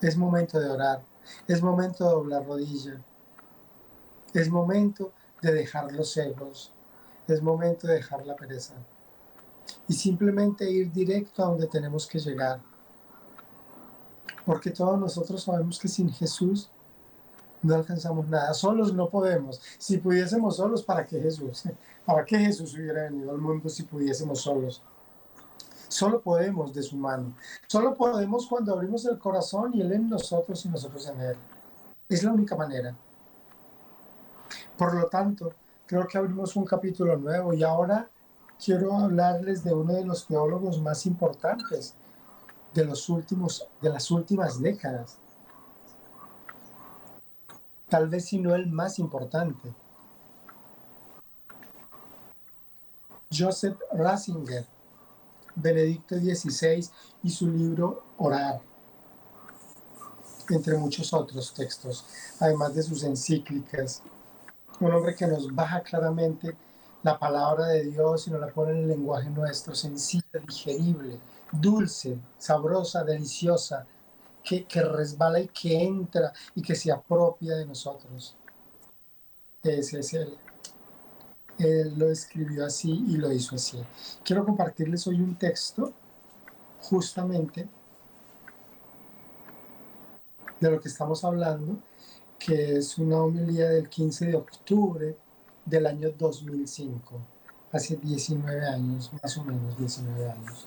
Es 0.00 0.16
momento 0.16 0.58
de 0.58 0.68
orar, 0.68 1.02
es 1.46 1.62
momento 1.62 2.04
de 2.04 2.10
doblar 2.10 2.46
rodilla, 2.46 3.00
es 4.32 4.48
momento 4.48 5.12
de 5.40 5.52
dejar 5.52 5.92
los 5.92 6.16
egos. 6.16 6.72
Es 7.26 7.42
momento 7.42 7.86
de 7.86 7.94
dejar 7.94 8.26
la 8.26 8.36
pereza. 8.36 8.74
Y 9.86 9.92
simplemente 9.92 10.70
ir 10.70 10.92
directo 10.92 11.42
a 11.42 11.46
donde 11.46 11.66
tenemos 11.66 12.06
que 12.06 12.18
llegar. 12.18 12.60
Porque 14.44 14.70
todos 14.70 14.98
nosotros 14.98 15.42
sabemos 15.42 15.78
que 15.78 15.88
sin 15.88 16.10
Jesús 16.10 16.70
no 17.62 17.74
alcanzamos 17.74 18.26
nada. 18.28 18.54
Solos 18.54 18.92
no 18.92 19.08
podemos. 19.08 19.60
Si 19.78 19.98
pudiésemos 19.98 20.56
solos, 20.56 20.82
¿para 20.82 21.06
qué 21.06 21.20
Jesús? 21.20 21.64
¿Para 22.04 22.24
qué 22.24 22.38
Jesús 22.38 22.74
hubiera 22.74 23.04
venido 23.04 23.30
al 23.30 23.38
mundo 23.38 23.68
si 23.68 23.82
pudiésemos 23.82 24.40
solos? 24.40 24.82
Solo 25.88 26.20
podemos 26.20 26.72
de 26.72 26.82
su 26.82 26.96
mano. 26.96 27.34
Solo 27.66 27.94
podemos 27.94 28.46
cuando 28.46 28.72
abrimos 28.72 29.04
el 29.06 29.18
corazón 29.18 29.72
y 29.74 29.80
Él 29.80 29.92
en 29.92 30.08
nosotros 30.08 30.64
y 30.64 30.68
nosotros 30.68 31.06
en 31.08 31.20
Él. 31.20 31.36
Es 32.08 32.22
la 32.22 32.32
única 32.32 32.56
manera. 32.56 32.94
Por 34.80 34.94
lo 34.94 35.08
tanto, 35.08 35.52
creo 35.86 36.06
que 36.08 36.16
abrimos 36.16 36.56
un 36.56 36.64
capítulo 36.64 37.14
nuevo 37.14 37.52
y 37.52 37.62
ahora 37.62 38.08
quiero 38.64 38.94
hablarles 38.94 39.62
de 39.62 39.74
uno 39.74 39.92
de 39.92 40.06
los 40.06 40.26
teólogos 40.26 40.80
más 40.80 41.04
importantes 41.04 41.92
de, 42.72 42.86
los 42.86 43.06
últimos, 43.10 43.66
de 43.82 43.90
las 43.90 44.10
últimas 44.10 44.58
décadas. 44.58 45.18
Tal 47.90 48.08
vez 48.08 48.24
si 48.24 48.38
no 48.38 48.54
el 48.54 48.68
más 48.70 48.98
importante. 48.98 49.70
Joseph 53.30 53.78
Ratzinger, 53.92 54.64
Benedicto 55.56 56.16
XVI 56.16 56.88
y 57.22 57.28
su 57.28 57.50
libro 57.50 58.02
Orar, 58.16 58.62
entre 60.48 60.78
muchos 60.78 61.12
otros 61.12 61.52
textos, 61.52 62.06
además 62.40 62.74
de 62.74 62.82
sus 62.82 63.04
encíclicas 63.04 64.02
un 64.80 64.92
hombre 64.92 65.14
que 65.14 65.26
nos 65.26 65.54
baja 65.54 65.82
claramente 65.82 66.56
la 67.02 67.18
palabra 67.18 67.66
de 67.66 67.84
Dios 67.84 68.26
y 68.26 68.30
nos 68.30 68.40
la 68.40 68.48
pone 68.48 68.72
en 68.72 68.78
el 68.78 68.88
lenguaje 68.88 69.30
nuestro, 69.30 69.74
sencilla, 69.74 70.40
digerible, 70.46 71.18
dulce, 71.52 72.18
sabrosa, 72.38 73.04
deliciosa, 73.04 73.86
que, 74.42 74.64
que, 74.64 74.82
resbala 74.82 75.40
y 75.40 75.48
que 75.48 75.82
entra 75.82 76.32
y 76.54 76.62
que 76.62 76.74
se 76.74 76.90
apropia 76.90 77.56
de 77.56 77.66
nosotros. 77.66 78.34
Ese 79.62 80.00
es 80.00 80.14
él. 80.14 80.38
Él 81.58 81.98
lo 81.98 82.10
escribió 82.10 82.64
así 82.64 83.04
y 83.06 83.16
lo 83.18 83.30
hizo 83.30 83.56
así. 83.56 83.82
Quiero 84.24 84.44
compartirles 84.46 85.06
hoy 85.06 85.20
un 85.20 85.36
texto 85.36 85.92
justamente 86.80 87.68
de 90.58 90.70
lo 90.70 90.80
que 90.80 90.88
estamos 90.88 91.22
hablando 91.24 91.76
que 92.40 92.78
es 92.78 92.96
una 92.98 93.22
homilía 93.22 93.68
del 93.68 93.88
15 93.88 94.26
de 94.26 94.34
octubre 94.34 95.16
del 95.64 95.86
año 95.86 96.10
2005, 96.18 97.20
hace 97.70 97.96
19 97.96 98.66
años, 98.66 99.12
más 99.22 99.36
o 99.36 99.44
menos 99.44 99.76
19 99.78 100.30
años. 100.30 100.66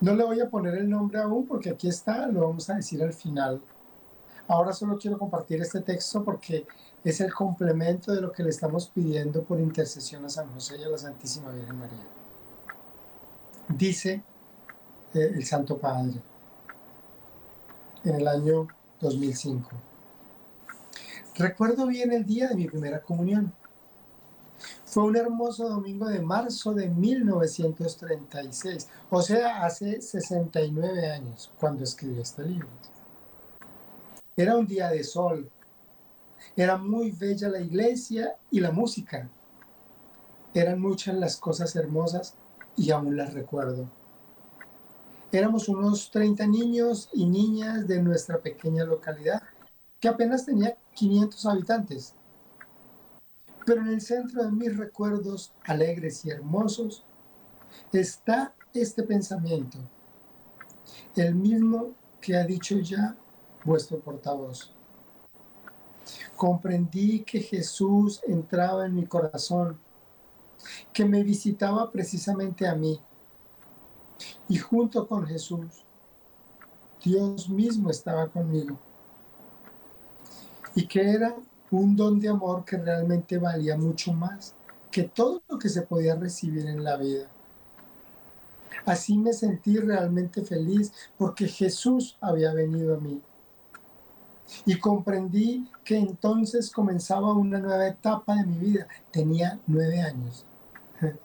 No 0.00 0.14
le 0.14 0.24
voy 0.24 0.40
a 0.40 0.48
poner 0.48 0.74
el 0.76 0.88
nombre 0.88 1.18
aún 1.20 1.46
porque 1.46 1.70
aquí 1.70 1.88
está, 1.88 2.28
lo 2.28 2.46
vamos 2.46 2.70
a 2.70 2.74
decir 2.74 3.02
al 3.02 3.12
final. 3.12 3.60
Ahora 4.46 4.72
solo 4.72 4.98
quiero 4.98 5.18
compartir 5.18 5.60
este 5.60 5.80
texto 5.80 6.24
porque 6.24 6.64
es 7.04 7.20
el 7.20 7.34
complemento 7.34 8.12
de 8.12 8.20
lo 8.20 8.30
que 8.30 8.44
le 8.44 8.50
estamos 8.50 8.88
pidiendo 8.88 9.42
por 9.42 9.58
intercesión 9.58 10.24
a 10.24 10.28
San 10.28 10.48
José 10.54 10.76
y 10.78 10.84
a 10.84 10.88
la 10.88 10.98
Santísima 10.98 11.50
Virgen 11.50 11.76
María. 11.76 12.06
Dice 13.68 14.22
eh, 15.14 15.32
el 15.34 15.44
Santo 15.44 15.78
Padre 15.78 16.20
en 18.04 18.14
el 18.14 18.28
año 18.28 18.68
2005. 19.00 19.91
Recuerdo 21.34 21.86
bien 21.86 22.12
el 22.12 22.26
día 22.26 22.48
de 22.48 22.54
mi 22.54 22.66
primera 22.66 23.00
comunión. 23.00 23.52
Fue 24.84 25.04
un 25.04 25.16
hermoso 25.16 25.68
domingo 25.68 26.06
de 26.06 26.20
marzo 26.20 26.74
de 26.74 26.88
1936, 26.88 28.88
o 29.08 29.22
sea, 29.22 29.64
hace 29.64 30.02
69 30.02 31.10
años 31.10 31.50
cuando 31.58 31.84
escribí 31.84 32.20
este 32.20 32.44
libro. 32.44 32.68
Era 34.36 34.56
un 34.56 34.66
día 34.66 34.90
de 34.90 35.02
sol. 35.04 35.50
Era 36.54 36.76
muy 36.76 37.12
bella 37.12 37.48
la 37.48 37.60
iglesia 37.60 38.36
y 38.50 38.60
la 38.60 38.70
música. 38.70 39.28
Eran 40.52 40.80
muchas 40.80 41.14
las 41.14 41.36
cosas 41.36 41.74
hermosas 41.76 42.34
y 42.76 42.90
aún 42.90 43.16
las 43.16 43.32
recuerdo. 43.32 43.88
Éramos 45.32 45.70
unos 45.70 46.10
30 46.10 46.46
niños 46.46 47.08
y 47.14 47.24
niñas 47.24 47.88
de 47.88 48.02
nuestra 48.02 48.38
pequeña 48.38 48.84
localidad, 48.84 49.42
que 49.98 50.08
apenas 50.08 50.44
tenía 50.44 50.76
500 50.94 51.46
habitantes. 51.46 52.14
Pero 53.64 53.82
en 53.82 53.88
el 53.88 54.00
centro 54.00 54.44
de 54.44 54.50
mis 54.50 54.76
recuerdos 54.76 55.52
alegres 55.64 56.24
y 56.24 56.30
hermosos 56.30 57.04
está 57.92 58.54
este 58.74 59.02
pensamiento, 59.02 59.78
el 61.14 61.34
mismo 61.34 61.92
que 62.20 62.36
ha 62.36 62.44
dicho 62.44 62.78
ya 62.78 63.14
vuestro 63.64 63.98
portavoz. 64.00 64.72
Comprendí 66.36 67.20
que 67.20 67.40
Jesús 67.40 68.20
entraba 68.26 68.86
en 68.86 68.94
mi 68.94 69.06
corazón, 69.06 69.78
que 70.92 71.04
me 71.04 71.22
visitaba 71.22 71.90
precisamente 71.90 72.66
a 72.66 72.74
mí. 72.74 73.00
Y 74.48 74.56
junto 74.58 75.06
con 75.06 75.26
Jesús, 75.26 75.84
Dios 77.04 77.48
mismo 77.48 77.90
estaba 77.90 78.28
conmigo. 78.28 78.78
Y 80.74 80.86
que 80.86 81.02
era 81.02 81.34
un 81.70 81.96
don 81.96 82.20
de 82.20 82.28
amor 82.28 82.64
que 82.64 82.76
realmente 82.76 83.38
valía 83.38 83.76
mucho 83.76 84.12
más 84.12 84.54
que 84.90 85.04
todo 85.04 85.42
lo 85.48 85.58
que 85.58 85.68
se 85.68 85.82
podía 85.82 86.14
recibir 86.14 86.66
en 86.66 86.84
la 86.84 86.96
vida. 86.96 87.26
Así 88.84 89.16
me 89.16 89.32
sentí 89.32 89.78
realmente 89.78 90.42
feliz 90.42 90.92
porque 91.16 91.48
Jesús 91.48 92.16
había 92.20 92.52
venido 92.52 92.96
a 92.96 93.00
mí. 93.00 93.20
Y 94.66 94.78
comprendí 94.78 95.66
que 95.82 95.96
entonces 95.96 96.70
comenzaba 96.70 97.32
una 97.32 97.58
nueva 97.58 97.86
etapa 97.86 98.34
de 98.34 98.44
mi 98.44 98.58
vida. 98.58 98.86
Tenía 99.10 99.58
nueve 99.66 100.00
años. 100.00 100.46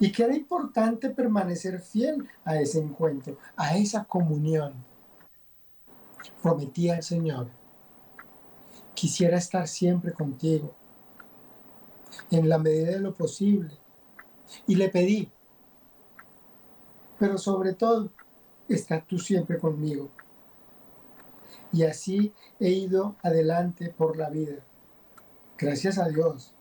Y 0.00 0.10
que 0.10 0.24
era 0.24 0.34
importante 0.34 1.08
permanecer 1.08 1.78
fiel 1.78 2.26
a 2.44 2.56
ese 2.56 2.80
encuentro, 2.80 3.38
a 3.56 3.76
esa 3.76 4.02
comunión. 4.02 4.74
Prometí 6.42 6.90
al 6.90 7.04
Señor 7.04 7.46
Quisiera 8.98 9.38
estar 9.38 9.68
siempre 9.68 10.12
contigo, 10.12 10.74
en 12.32 12.48
la 12.48 12.58
medida 12.58 12.90
de 12.90 12.98
lo 12.98 13.14
posible. 13.14 13.70
Y 14.66 14.74
le 14.74 14.88
pedí, 14.88 15.30
pero 17.16 17.38
sobre 17.38 17.74
todo, 17.74 18.10
está 18.68 19.00
tú 19.00 19.20
siempre 19.20 19.56
conmigo. 19.56 20.08
Y 21.72 21.84
así 21.84 22.34
he 22.58 22.70
ido 22.70 23.14
adelante 23.22 23.94
por 23.96 24.16
la 24.16 24.30
vida. 24.30 24.64
Gracias 25.56 25.96
a 25.98 26.08
Dios. 26.08 26.52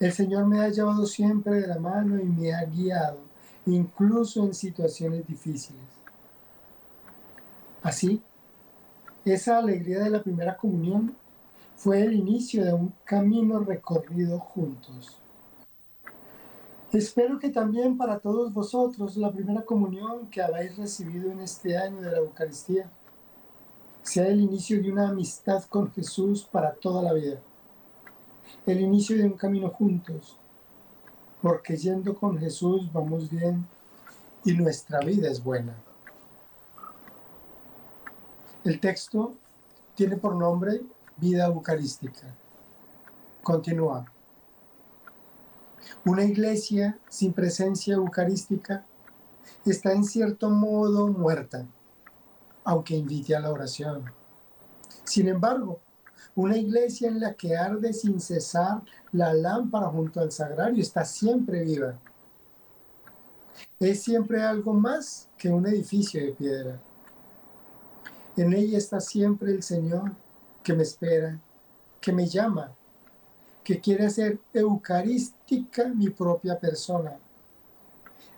El 0.00 0.12
Señor 0.12 0.46
me 0.46 0.62
ha 0.62 0.68
llevado 0.68 1.06
siempre 1.06 1.60
de 1.60 1.68
la 1.68 1.78
mano 1.78 2.18
y 2.18 2.24
me 2.24 2.52
ha 2.52 2.64
guiado, 2.64 3.20
incluso 3.66 4.42
en 4.42 4.52
situaciones 4.52 5.24
difíciles. 5.28 5.80
Así 7.84 8.20
esa 9.34 9.58
alegría 9.58 10.00
de 10.00 10.10
la 10.10 10.22
primera 10.22 10.56
comunión 10.56 11.14
fue 11.76 12.02
el 12.02 12.12
inicio 12.12 12.64
de 12.64 12.72
un 12.72 12.92
camino 13.04 13.60
recorrido 13.60 14.38
juntos. 14.38 15.18
Espero 16.92 17.38
que 17.38 17.50
también 17.50 17.96
para 17.98 18.18
todos 18.18 18.52
vosotros 18.52 19.16
la 19.16 19.30
primera 19.30 19.62
comunión 19.62 20.26
que 20.30 20.40
habéis 20.40 20.76
recibido 20.76 21.30
en 21.30 21.40
este 21.40 21.76
año 21.76 22.00
de 22.00 22.10
la 22.10 22.18
Eucaristía 22.18 22.90
sea 24.02 24.26
el 24.26 24.40
inicio 24.40 24.82
de 24.82 24.90
una 24.90 25.08
amistad 25.08 25.62
con 25.64 25.92
Jesús 25.92 26.48
para 26.50 26.72
toda 26.72 27.02
la 27.02 27.12
vida. 27.12 27.38
El 28.64 28.80
inicio 28.80 29.18
de 29.18 29.24
un 29.24 29.34
camino 29.34 29.68
juntos, 29.68 30.38
porque 31.42 31.76
yendo 31.76 32.14
con 32.14 32.38
Jesús 32.38 32.90
vamos 32.92 33.30
bien 33.30 33.66
y 34.44 34.52
nuestra 34.52 35.00
vida 35.00 35.30
es 35.30 35.44
buena. 35.44 35.76
El 38.68 38.80
texto 38.80 39.34
tiene 39.94 40.18
por 40.18 40.36
nombre 40.36 40.82
Vida 41.16 41.46
Eucarística. 41.46 42.26
Continúa. 43.42 44.04
Una 46.04 46.22
iglesia 46.22 46.98
sin 47.08 47.32
presencia 47.32 47.94
eucarística 47.94 48.84
está 49.64 49.92
en 49.92 50.04
cierto 50.04 50.50
modo 50.50 51.06
muerta, 51.08 51.64
aunque 52.62 52.94
invite 52.94 53.34
a 53.34 53.40
la 53.40 53.52
oración. 53.52 54.04
Sin 55.02 55.28
embargo, 55.28 55.78
una 56.34 56.58
iglesia 56.58 57.08
en 57.08 57.20
la 57.20 57.32
que 57.32 57.56
arde 57.56 57.94
sin 57.94 58.20
cesar 58.20 58.82
la 59.12 59.32
lámpara 59.32 59.86
junto 59.86 60.20
al 60.20 60.30
sagrario 60.30 60.82
está 60.82 61.06
siempre 61.06 61.64
viva. 61.64 61.98
Es 63.80 64.02
siempre 64.02 64.42
algo 64.42 64.74
más 64.74 65.26
que 65.38 65.48
un 65.48 65.66
edificio 65.66 66.22
de 66.22 66.32
piedra. 66.32 66.78
En 68.38 68.52
ella 68.52 68.78
está 68.78 69.00
siempre 69.00 69.50
el 69.50 69.64
Señor 69.64 70.12
que 70.62 70.72
me 70.72 70.84
espera, 70.84 71.40
que 72.00 72.12
me 72.12 72.28
llama, 72.28 72.70
que 73.64 73.80
quiere 73.80 74.06
hacer 74.06 74.38
eucarística 74.54 75.88
mi 75.88 76.08
propia 76.10 76.56
persona. 76.56 77.16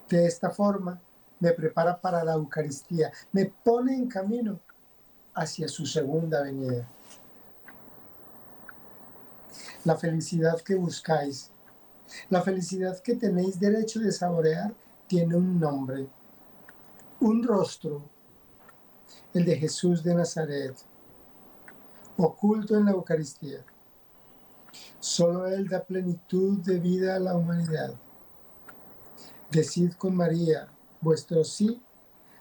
De 0.08 0.26
esta 0.26 0.48
forma 0.48 0.98
me 1.38 1.52
prepara 1.52 2.00
para 2.00 2.24
la 2.24 2.32
Eucaristía, 2.32 3.12
me 3.32 3.44
pone 3.44 3.94
en 3.94 4.08
camino 4.08 4.58
hacia 5.34 5.68
su 5.68 5.84
segunda 5.84 6.44
venida. 6.44 6.88
La 9.84 9.96
felicidad 9.96 10.58
que 10.62 10.76
buscáis, 10.76 11.50
la 12.30 12.40
felicidad 12.40 12.98
que 13.00 13.16
tenéis 13.16 13.60
derecho 13.60 14.00
de 14.00 14.12
saborear, 14.12 14.72
tiene 15.06 15.36
un 15.36 15.60
nombre, 15.60 16.08
un 17.20 17.42
rostro 17.42 18.00
el 19.34 19.44
de 19.44 19.56
Jesús 19.56 20.02
de 20.02 20.14
Nazaret, 20.14 20.74
oculto 22.16 22.76
en 22.76 22.86
la 22.86 22.92
Eucaristía. 22.92 23.64
Solo 24.98 25.46
Él 25.46 25.68
da 25.68 25.82
plenitud 25.82 26.58
de 26.58 26.78
vida 26.78 27.16
a 27.16 27.20
la 27.20 27.34
humanidad. 27.34 27.94
Decid 29.50 29.92
con 29.94 30.14
María 30.14 30.68
vuestro 31.00 31.42
sí 31.44 31.80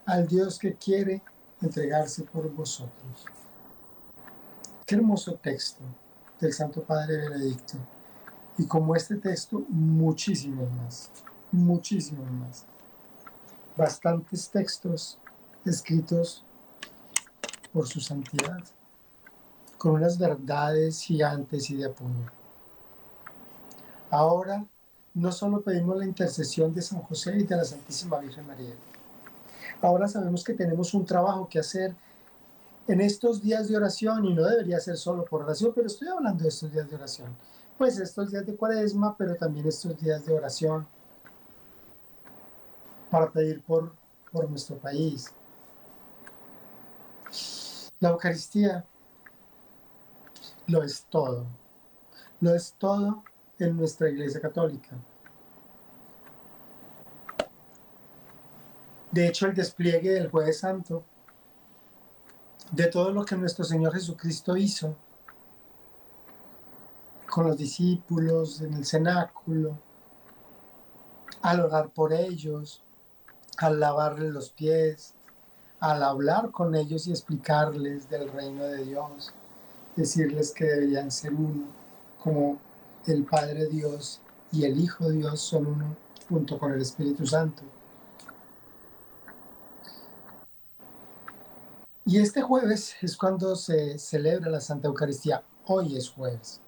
al 0.05 0.27
Dios 0.27 0.59
que 0.59 0.75
quiere 0.75 1.21
entregarse 1.61 2.23
por 2.23 2.51
vosotros. 2.51 3.25
Qué 4.85 4.95
hermoso 4.95 5.35
texto 5.35 5.83
del 6.39 6.53
Santo 6.53 6.83
Padre 6.83 7.17
Benedicto. 7.17 7.77
Y 8.57 8.65
como 8.65 8.95
este 8.95 9.15
texto, 9.15 9.63
muchísimos 9.69 10.69
más, 10.71 11.11
muchísimos 11.51 12.29
más. 12.31 12.65
Bastantes 13.77 14.49
textos 14.49 15.19
escritos 15.65 16.43
por 17.73 17.87
su 17.87 17.99
santidad, 17.99 18.63
con 19.77 19.93
unas 19.93 20.17
verdades 20.17 21.01
gigantes 21.01 21.69
y 21.69 21.75
de 21.75 21.85
apuño. 21.85 22.31
Ahora 24.09 24.65
no 25.13 25.31
solo 25.31 25.61
pedimos 25.61 25.97
la 25.97 26.05
intercesión 26.05 26.73
de 26.73 26.81
San 26.81 27.01
José 27.01 27.37
y 27.37 27.43
de 27.43 27.55
la 27.55 27.63
Santísima 27.63 28.19
Virgen 28.19 28.47
María, 28.47 28.73
ahora 29.81 30.07
sabemos 30.07 30.43
que 30.43 30.53
tenemos 30.53 30.93
un 30.93 31.05
trabajo 31.05 31.47
que 31.47 31.59
hacer 31.59 31.95
en 32.87 33.01
estos 33.01 33.41
días 33.41 33.67
de 33.67 33.77
oración 33.77 34.25
y 34.25 34.33
no 34.33 34.43
debería 34.43 34.79
ser 34.79 34.97
solo 34.97 35.23
por 35.23 35.43
oración, 35.43 35.71
pero 35.75 35.87
estoy 35.87 36.07
hablando 36.07 36.43
de 36.43 36.49
estos 36.49 36.71
días 36.71 36.89
de 36.89 36.95
oración. 36.95 37.35
Pues 37.77 37.97
estos 37.99 38.31
días 38.31 38.45
de 38.45 38.55
cuaresma, 38.55 39.15
pero 39.17 39.35
también 39.35 39.67
estos 39.67 39.97
días 39.99 40.25
de 40.25 40.33
oración 40.33 40.87
para 43.09 43.29
pedir 43.29 43.61
por, 43.61 43.93
por 44.31 44.49
nuestro 44.49 44.75
país, 44.77 45.31
la 47.99 48.09
Eucaristía 48.09 48.85
lo 50.67 50.83
es 50.83 51.05
todo. 51.09 51.45
Lo 52.39 52.53
es 52.55 52.73
todo 52.77 53.23
en 53.57 53.75
nuestra 53.75 54.09
Iglesia 54.09 54.39
Católica. 54.39 54.95
De 59.11 59.27
hecho, 59.27 59.47
el 59.47 59.55
despliegue 59.55 60.11
del 60.11 60.29
Jueves 60.29 60.59
Santo, 60.59 61.03
de 62.71 62.87
todo 62.87 63.11
lo 63.11 63.25
que 63.25 63.35
nuestro 63.35 63.65
Señor 63.65 63.93
Jesucristo 63.93 64.55
hizo 64.55 64.95
con 67.27 67.47
los 67.47 67.57
discípulos 67.57 68.61
en 68.61 68.73
el 68.75 68.85
cenáculo, 68.85 69.77
al 71.41 71.61
orar 71.61 71.89
por 71.89 72.13
ellos, 72.13 72.83
al 73.57 73.79
lavarles 73.79 74.31
los 74.31 74.51
pies, 74.51 75.15
al 75.79 76.03
hablar 76.03 76.51
con 76.51 76.75
ellos 76.75 77.07
y 77.07 77.11
explicarles 77.11 78.09
del 78.09 78.29
reino 78.29 78.63
de 78.63 78.83
Dios, 78.85 79.33
decirles 79.95 80.51
que 80.51 80.65
deberían 80.65 81.11
ser 81.11 81.33
uno, 81.33 81.65
como 82.21 82.57
el 83.05 83.23
Padre 83.23 83.67
Dios 83.67 84.19
y 84.51 84.65
el 84.65 84.79
Hijo 84.79 85.09
Dios 85.09 85.39
son 85.41 85.67
uno 85.67 85.95
junto 86.27 86.59
con 86.59 86.73
el 86.73 86.81
Espíritu 86.81 87.25
Santo. 87.25 87.63
Y 92.05 92.17
este 92.19 92.41
jueves 92.41 92.95
es 93.01 93.15
cuando 93.15 93.55
se 93.55 93.99
celebra 93.99 94.49
la 94.49 94.59
Santa 94.59 94.87
Eucaristía. 94.87 95.43
Hoy 95.67 95.95
es 95.95 96.09
jueves. 96.09 96.59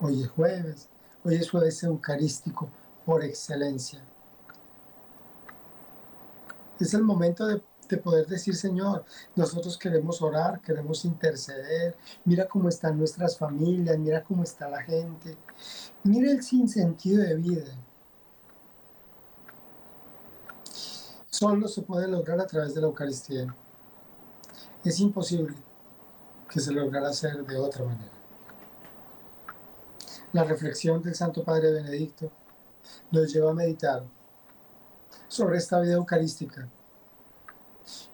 Hoy 0.00 0.22
es 0.22 0.28
jueves. 0.28 0.88
Hoy 1.24 1.34
es 1.34 1.50
jueves 1.50 1.82
eucarístico 1.82 2.68
por 3.04 3.24
excelencia. 3.24 4.00
Es 6.78 6.94
el 6.94 7.02
momento 7.02 7.44
de, 7.46 7.60
poder 7.96 8.26
decir, 8.26 8.54
Señor, 8.56 9.04
nosotros 9.36 9.76
queremos 9.78 10.20
orar, 10.22 10.60
queremos 10.60 11.04
interceder. 11.04 11.96
Mira 12.24 12.46
cómo 12.46 12.68
están 12.68 12.98
nuestras 12.98 13.36
familias, 13.36 13.98
mira 13.98 14.22
cómo 14.22 14.42
está 14.42 14.68
la 14.68 14.82
gente. 14.82 15.36
Mira 16.04 16.30
el 16.30 16.42
sinsentido 16.42 17.22
de 17.22 17.34
vida. 17.34 17.72
Solo 21.28 21.68
se 21.68 21.82
puede 21.82 22.08
lograr 22.08 22.40
a 22.40 22.46
través 22.46 22.74
de 22.74 22.80
la 22.80 22.88
Eucaristía. 22.88 23.54
Es 24.84 25.00
imposible 25.00 25.54
que 26.48 26.60
se 26.60 26.72
lograra 26.72 27.08
hacer 27.08 27.44
de 27.44 27.56
otra 27.56 27.84
manera. 27.84 28.12
La 30.32 30.44
reflexión 30.44 31.02
del 31.02 31.14
Santo 31.14 31.42
Padre 31.42 31.72
Benedicto 31.72 32.30
nos 33.10 33.32
lleva 33.32 33.50
a 33.50 33.54
meditar 33.54 34.04
sobre 35.28 35.58
esta 35.58 35.80
vida 35.80 35.94
eucarística 35.94 36.68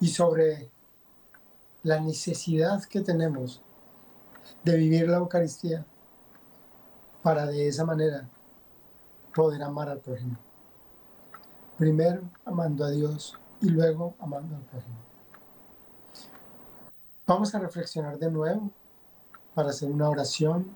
y 0.00 0.08
sobre 0.08 0.70
la 1.82 2.00
necesidad 2.00 2.82
que 2.84 3.00
tenemos 3.00 3.60
de 4.64 4.76
vivir 4.76 5.08
la 5.08 5.18
Eucaristía 5.18 5.84
para 7.22 7.46
de 7.46 7.68
esa 7.68 7.84
manera 7.84 8.28
poder 9.34 9.62
amar 9.62 9.88
al 9.88 10.00
prójimo. 10.00 10.36
Primero 11.78 12.22
amando 12.44 12.84
a 12.84 12.90
Dios 12.90 13.38
y 13.60 13.68
luego 13.68 14.14
amando 14.18 14.56
al 14.56 14.62
prójimo. 14.62 14.96
Vamos 17.26 17.54
a 17.54 17.58
reflexionar 17.58 18.18
de 18.18 18.30
nuevo 18.30 18.70
para 19.54 19.70
hacer 19.70 19.90
una 19.90 20.08
oración 20.08 20.70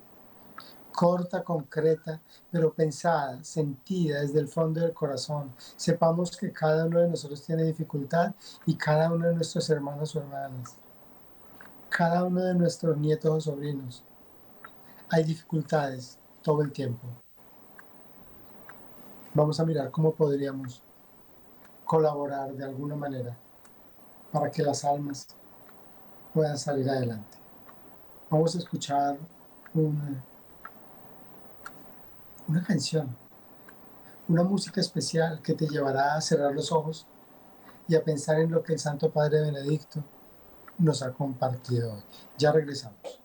corta, 1.00 1.42
concreta, 1.42 2.20
pero 2.50 2.74
pensada, 2.74 3.42
sentida 3.42 4.20
desde 4.20 4.38
el 4.38 4.48
fondo 4.48 4.82
del 4.82 4.92
corazón. 4.92 5.50
Sepamos 5.74 6.36
que 6.36 6.52
cada 6.52 6.84
uno 6.84 7.00
de 7.00 7.08
nosotros 7.08 7.42
tiene 7.42 7.62
dificultad 7.62 8.34
y 8.66 8.74
cada 8.74 9.10
uno 9.10 9.28
de 9.28 9.34
nuestros 9.34 9.70
hermanos 9.70 10.14
o 10.14 10.20
hermanas, 10.20 10.76
cada 11.88 12.24
uno 12.24 12.42
de 12.42 12.52
nuestros 12.52 12.98
nietos 12.98 13.30
o 13.30 13.40
sobrinos. 13.40 14.04
Hay 15.08 15.24
dificultades 15.24 16.18
todo 16.42 16.60
el 16.60 16.70
tiempo. 16.70 17.06
Vamos 19.32 19.58
a 19.58 19.64
mirar 19.64 19.90
cómo 19.90 20.12
podríamos 20.12 20.82
colaborar 21.86 22.52
de 22.52 22.64
alguna 22.64 22.94
manera 22.94 23.34
para 24.30 24.50
que 24.50 24.62
las 24.62 24.84
almas 24.84 25.28
puedan 26.34 26.58
salir 26.58 26.90
adelante. 26.90 27.38
Vamos 28.28 28.54
a 28.54 28.58
escuchar 28.58 29.16
una, 29.72 30.22
una 32.50 32.64
canción, 32.64 33.16
una 34.28 34.42
música 34.42 34.80
especial 34.80 35.40
que 35.40 35.54
te 35.54 35.68
llevará 35.68 36.16
a 36.16 36.20
cerrar 36.20 36.52
los 36.52 36.72
ojos 36.72 37.06
y 37.86 37.94
a 37.94 38.02
pensar 38.02 38.40
en 38.40 38.50
lo 38.50 38.64
que 38.64 38.72
el 38.72 38.80
Santo 38.80 39.08
Padre 39.08 39.40
Benedicto 39.40 40.02
nos 40.76 41.00
ha 41.02 41.12
compartido 41.12 41.94
hoy. 41.94 42.02
Ya 42.38 42.50
regresamos. 42.50 43.19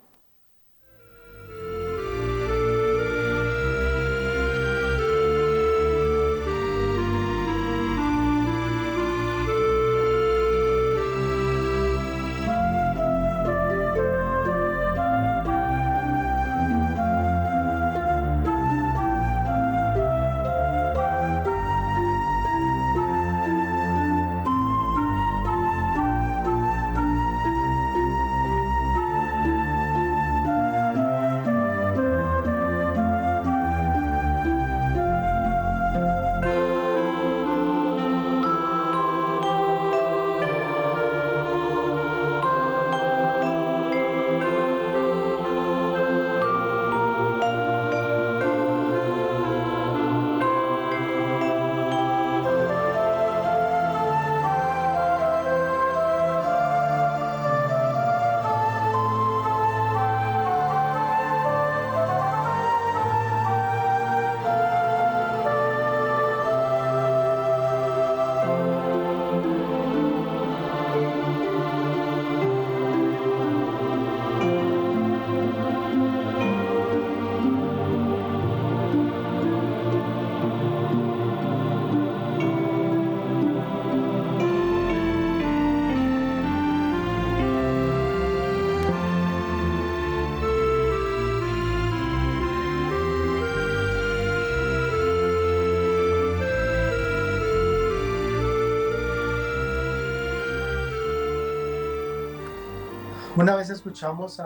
Una 103.46 103.58
vez 103.58 103.70
escuchamos 103.70 104.42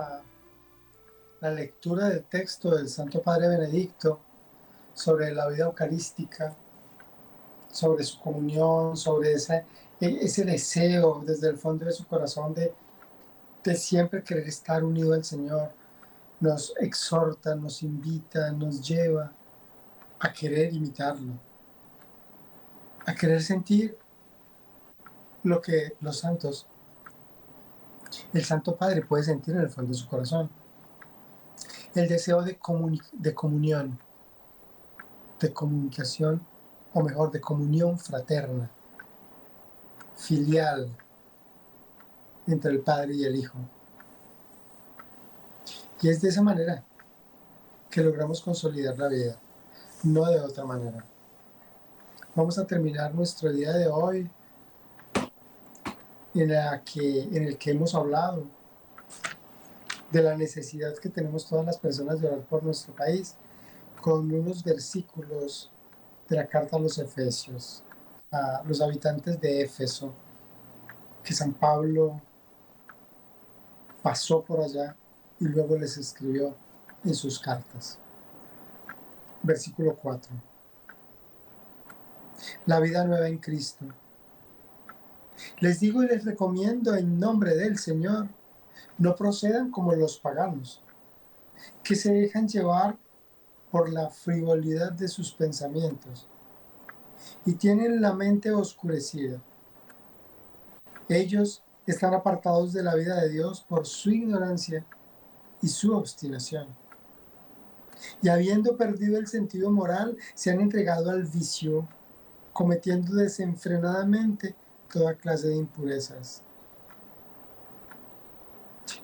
la 1.39 1.51
lectura 1.51 2.09
del 2.09 2.25
texto 2.25 2.75
del 2.75 2.89
Santo 2.89 3.21
Padre 3.21 3.47
Benedicto 3.47 4.19
sobre 4.93 5.31
la 5.31 5.47
vida 5.47 5.63
eucarística, 5.63 6.53
sobre 7.71 8.03
su 8.03 8.19
comunión, 8.19 8.97
sobre 8.97 9.31
ese, 9.31 9.63
ese 10.01 10.43
deseo 10.43 11.23
desde 11.25 11.47
el 11.47 11.57
fondo 11.57 11.85
de 11.85 11.93
su 11.93 12.05
corazón 12.07 12.53
de 12.53 13.75
siempre 13.77 14.21
querer 14.21 14.49
estar 14.49 14.83
unido 14.83 15.13
al 15.13 15.23
Señor. 15.23 15.71
Nos 16.41 16.73
exhorta, 16.81 17.55
nos 17.55 17.81
invita, 17.83 18.51
nos 18.51 18.85
lleva 18.85 19.31
a 20.19 20.33
querer 20.33 20.73
imitarlo, 20.73 21.35
a 23.05 23.15
querer 23.15 23.41
sentir 23.41 23.97
lo 25.43 25.61
que 25.61 25.95
los 26.01 26.19
santos 26.19 26.67
el 28.33 28.43
Santo 28.43 28.75
Padre 28.75 29.01
puede 29.01 29.23
sentir 29.23 29.55
en 29.55 29.61
el 29.61 29.69
fondo 29.69 29.91
de 29.91 29.97
su 29.97 30.07
corazón. 30.07 30.49
El 31.95 32.07
deseo 32.07 32.41
de, 32.43 32.57
comunión, 32.57 33.99
de 35.39 35.53
comunicación, 35.53 36.41
o 36.93 37.01
mejor, 37.01 37.31
de 37.31 37.41
comunión 37.41 37.97
fraterna, 37.97 38.69
filial, 40.15 40.89
entre 42.47 42.71
el 42.71 42.79
Padre 42.81 43.15
y 43.15 43.25
el 43.25 43.35
Hijo. 43.35 43.57
Y 46.01 46.09
es 46.09 46.21
de 46.21 46.29
esa 46.29 46.41
manera 46.41 46.83
que 47.89 48.01
logramos 48.01 48.41
consolidar 48.41 48.97
la 48.97 49.07
vida, 49.07 49.37
no 50.03 50.25
de 50.25 50.39
otra 50.39 50.63
manera. 50.63 51.03
Vamos 52.35 52.57
a 52.57 52.65
terminar 52.65 53.13
nuestro 53.13 53.51
día 53.51 53.73
de 53.73 53.87
hoy 53.87 54.29
en, 56.33 56.51
la 56.51 56.83
que, 56.83 57.23
en 57.23 57.43
el 57.43 57.57
que 57.57 57.71
hemos 57.71 57.95
hablado 57.95 58.45
de 60.11 60.21
la 60.21 60.35
necesidad 60.35 60.97
que 60.97 61.09
tenemos 61.09 61.47
todas 61.47 61.65
las 61.65 61.77
personas 61.77 62.19
de 62.19 62.27
orar 62.27 62.41
por 62.41 62.63
nuestro 62.63 62.93
país, 62.95 63.35
con 64.01 64.31
unos 64.31 64.63
versículos 64.63 65.71
de 66.27 66.35
la 66.35 66.47
carta 66.47 66.77
a 66.77 66.79
los 66.79 66.97
Efesios, 66.97 67.83
a 68.31 68.63
los 68.65 68.81
habitantes 68.81 69.39
de 69.39 69.61
Éfeso, 69.61 70.13
que 71.23 71.33
San 71.33 71.53
Pablo 71.53 72.21
pasó 74.01 74.41
por 74.41 74.61
allá 74.61 74.95
y 75.39 75.45
luego 75.45 75.77
les 75.77 75.97
escribió 75.97 76.55
en 77.03 77.13
sus 77.13 77.39
cartas. 77.39 77.97
versículo 79.41 79.95
4. 79.95 80.31
La 82.65 82.79
vida 82.79 83.03
nueva 83.05 83.27
en 83.27 83.37
Cristo. 83.37 83.85
Les 85.59 85.79
digo 85.79 86.03
y 86.03 86.07
les 86.07 86.25
recomiendo 86.25 86.95
en 86.95 87.19
nombre 87.19 87.55
del 87.55 87.77
Señor, 87.77 88.27
no 88.97 89.15
procedan 89.15 89.71
como 89.71 89.93
los 89.93 90.19
paganos, 90.19 90.81
que 91.83 91.95
se 91.95 92.13
dejan 92.13 92.47
llevar 92.47 92.97
por 93.71 93.91
la 93.91 94.09
frivolidad 94.09 94.91
de 94.91 95.07
sus 95.07 95.31
pensamientos 95.31 96.27
y 97.45 97.53
tienen 97.53 98.01
la 98.01 98.13
mente 98.13 98.51
oscurecida. 98.51 99.41
Ellos 101.07 101.63
están 101.85 102.13
apartados 102.13 102.73
de 102.73 102.83
la 102.83 102.95
vida 102.95 103.21
de 103.21 103.29
Dios 103.29 103.65
por 103.67 103.85
su 103.85 104.11
ignorancia 104.11 104.85
y 105.61 105.67
su 105.67 105.95
obstinación. 105.95 106.67
Y 108.21 108.29
habiendo 108.29 108.77
perdido 108.77 109.17
el 109.17 109.27
sentido 109.27 109.71
moral, 109.71 110.17
se 110.33 110.51
han 110.51 110.61
entregado 110.61 111.09
al 111.09 111.23
vicio, 111.25 111.87
cometiendo 112.53 113.15
desenfrenadamente 113.15 114.55
toda 114.91 115.15
clase 115.15 115.47
de 115.47 115.55
impurezas. 115.55 116.41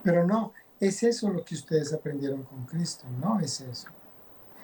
Pero 0.03 0.25
no, 0.25 0.53
es 0.79 1.03
eso 1.03 1.29
lo 1.29 1.43
que 1.43 1.55
ustedes 1.55 1.93
aprendieron 1.93 2.43
con 2.43 2.65
Cristo, 2.65 3.05
no 3.19 3.39
es 3.39 3.61
eso. 3.61 3.87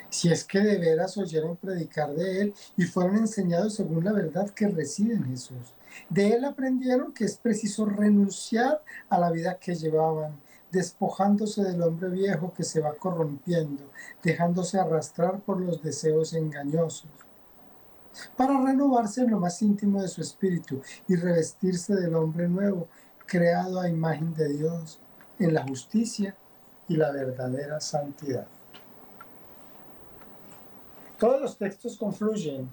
Si 0.10 0.30
es 0.30 0.44
que 0.44 0.60
de 0.60 0.78
veras 0.78 1.18
oyeron 1.18 1.56
predicar 1.56 2.14
de 2.14 2.42
Él 2.42 2.54
y 2.76 2.84
fueron 2.84 3.18
enseñados 3.18 3.76
según 3.76 4.04
la 4.04 4.12
verdad 4.12 4.50
que 4.50 4.68
reside 4.68 5.14
en 5.14 5.26
Jesús. 5.26 5.74
De 6.10 6.34
Él 6.34 6.44
aprendieron 6.44 7.14
que 7.14 7.24
es 7.24 7.38
preciso 7.38 7.86
renunciar 7.86 8.84
a 9.10 9.18
la 9.18 9.32
vida 9.32 9.58
que 9.58 9.74
llevaban, 9.74 10.40
despojándose 10.70 11.64
del 11.64 11.82
hombre 11.82 12.10
viejo 12.10 12.54
que 12.54 12.64
se 12.64 12.82
va 12.82 12.94
corrompiendo, 12.94 13.90
dejándose 14.22 14.80
arrastrar 14.80 15.40
por 15.40 15.62
los 15.62 15.82
deseos 15.82 16.34
engañosos 16.34 17.10
para 18.36 18.60
renovarse 18.62 19.22
en 19.22 19.32
lo 19.32 19.40
más 19.40 19.62
íntimo 19.62 20.02
de 20.02 20.08
su 20.08 20.22
espíritu 20.22 20.82
y 21.08 21.16
revestirse 21.16 21.96
del 21.96 22.16
hombre 22.16 22.48
nuevo, 22.48 22.88
creado 23.26 23.80
a 23.80 23.90
imagen 23.90 24.34
de 24.34 24.50
Dios, 24.50 25.00
en 25.40 25.54
la 25.54 25.64
justicia 25.64 26.36
y 26.88 26.96
la 26.96 27.12
verdadera 27.12 27.80
santidad. 27.80 28.46
Todos 31.18 31.42
los 31.42 31.58
textos 31.58 31.98
confluyen 31.98 32.70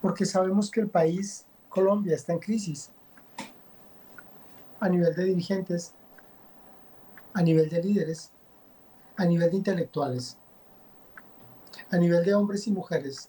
porque 0.00 0.24
sabemos 0.24 0.70
que 0.70 0.80
el 0.80 0.88
país, 0.88 1.44
Colombia, 1.68 2.14
está 2.14 2.32
en 2.32 2.38
crisis 2.38 2.90
a 4.80 4.88
nivel 4.88 5.14
de 5.14 5.24
dirigentes, 5.24 5.92
a 7.34 7.42
nivel 7.42 7.68
de 7.68 7.82
líderes, 7.82 8.30
a 9.16 9.24
nivel 9.24 9.50
de 9.50 9.56
intelectuales, 9.56 10.36
a 11.90 11.96
nivel 11.96 12.24
de 12.24 12.34
hombres 12.34 12.66
y 12.66 12.70
mujeres, 12.70 13.28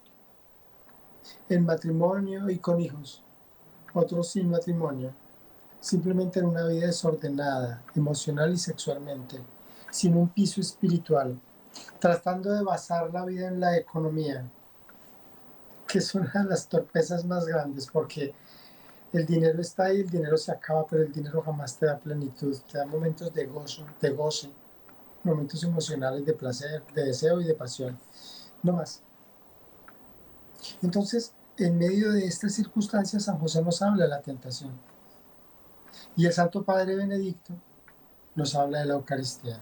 en 1.49 1.65
matrimonio 1.65 2.49
y 2.49 2.59
con 2.59 2.80
hijos, 2.80 3.23
otros 3.93 4.30
sin 4.30 4.49
matrimonio, 4.49 5.11
simplemente 5.80 6.39
en 6.39 6.45
una 6.45 6.65
vida 6.67 6.88
desordenada, 6.88 7.84
emocional 7.95 8.53
y 8.53 8.57
sexualmente, 8.57 9.39
sin 9.91 10.15
un 10.15 10.30
piso 10.30 10.61
espiritual, 10.61 11.39
tratando 11.99 12.51
de 12.51 12.63
basar 12.63 13.11
la 13.13 13.25
vida 13.25 13.47
en 13.47 13.59
la 13.59 13.77
economía, 13.77 14.49
que 15.88 15.99
es 15.99 16.13
una 16.13 16.32
de 16.34 16.45
las 16.45 16.67
torpezas 16.67 17.25
más 17.25 17.45
grandes, 17.45 17.88
porque 17.88 18.34
el 19.11 19.25
dinero 19.25 19.59
está 19.59 19.86
ahí, 19.86 20.01
el 20.01 20.09
dinero 20.09 20.38
se 20.38 20.51
acaba, 20.51 20.86
pero 20.86 21.03
el 21.03 21.11
dinero 21.11 21.41
jamás 21.41 21.77
te 21.77 21.88
da 21.88 21.97
plenitud, 21.97 22.55
te 22.71 22.77
da 22.77 22.86
momentos 22.86 23.34
de 23.34 23.45
gozo, 23.45 23.86
de 23.99 24.09
goce, 24.11 24.51
momentos 25.23 25.63
emocionales 25.63 26.25
de 26.25 26.34
placer, 26.34 26.84
de 26.93 27.05
deseo 27.05 27.41
y 27.41 27.45
de 27.45 27.55
pasión, 27.55 27.97
no 28.61 28.73
más. 28.73 29.01
Entonces, 30.82 31.34
en 31.57 31.78
medio 31.78 32.12
de 32.12 32.26
estas 32.26 32.53
circunstancias, 32.53 33.24
San 33.24 33.38
José 33.38 33.62
nos 33.62 33.82
habla 33.82 34.03
de 34.03 34.10
la 34.10 34.22
tentación. 34.22 34.72
Y 36.16 36.26
el 36.26 36.34
Santo 36.34 36.64
Padre 36.64 36.95
Benedicto 36.95 37.53
nos 38.36 38.55
habla 38.55 38.80
de 38.80 38.86
la 38.86 38.93
Eucaristía. 38.93 39.60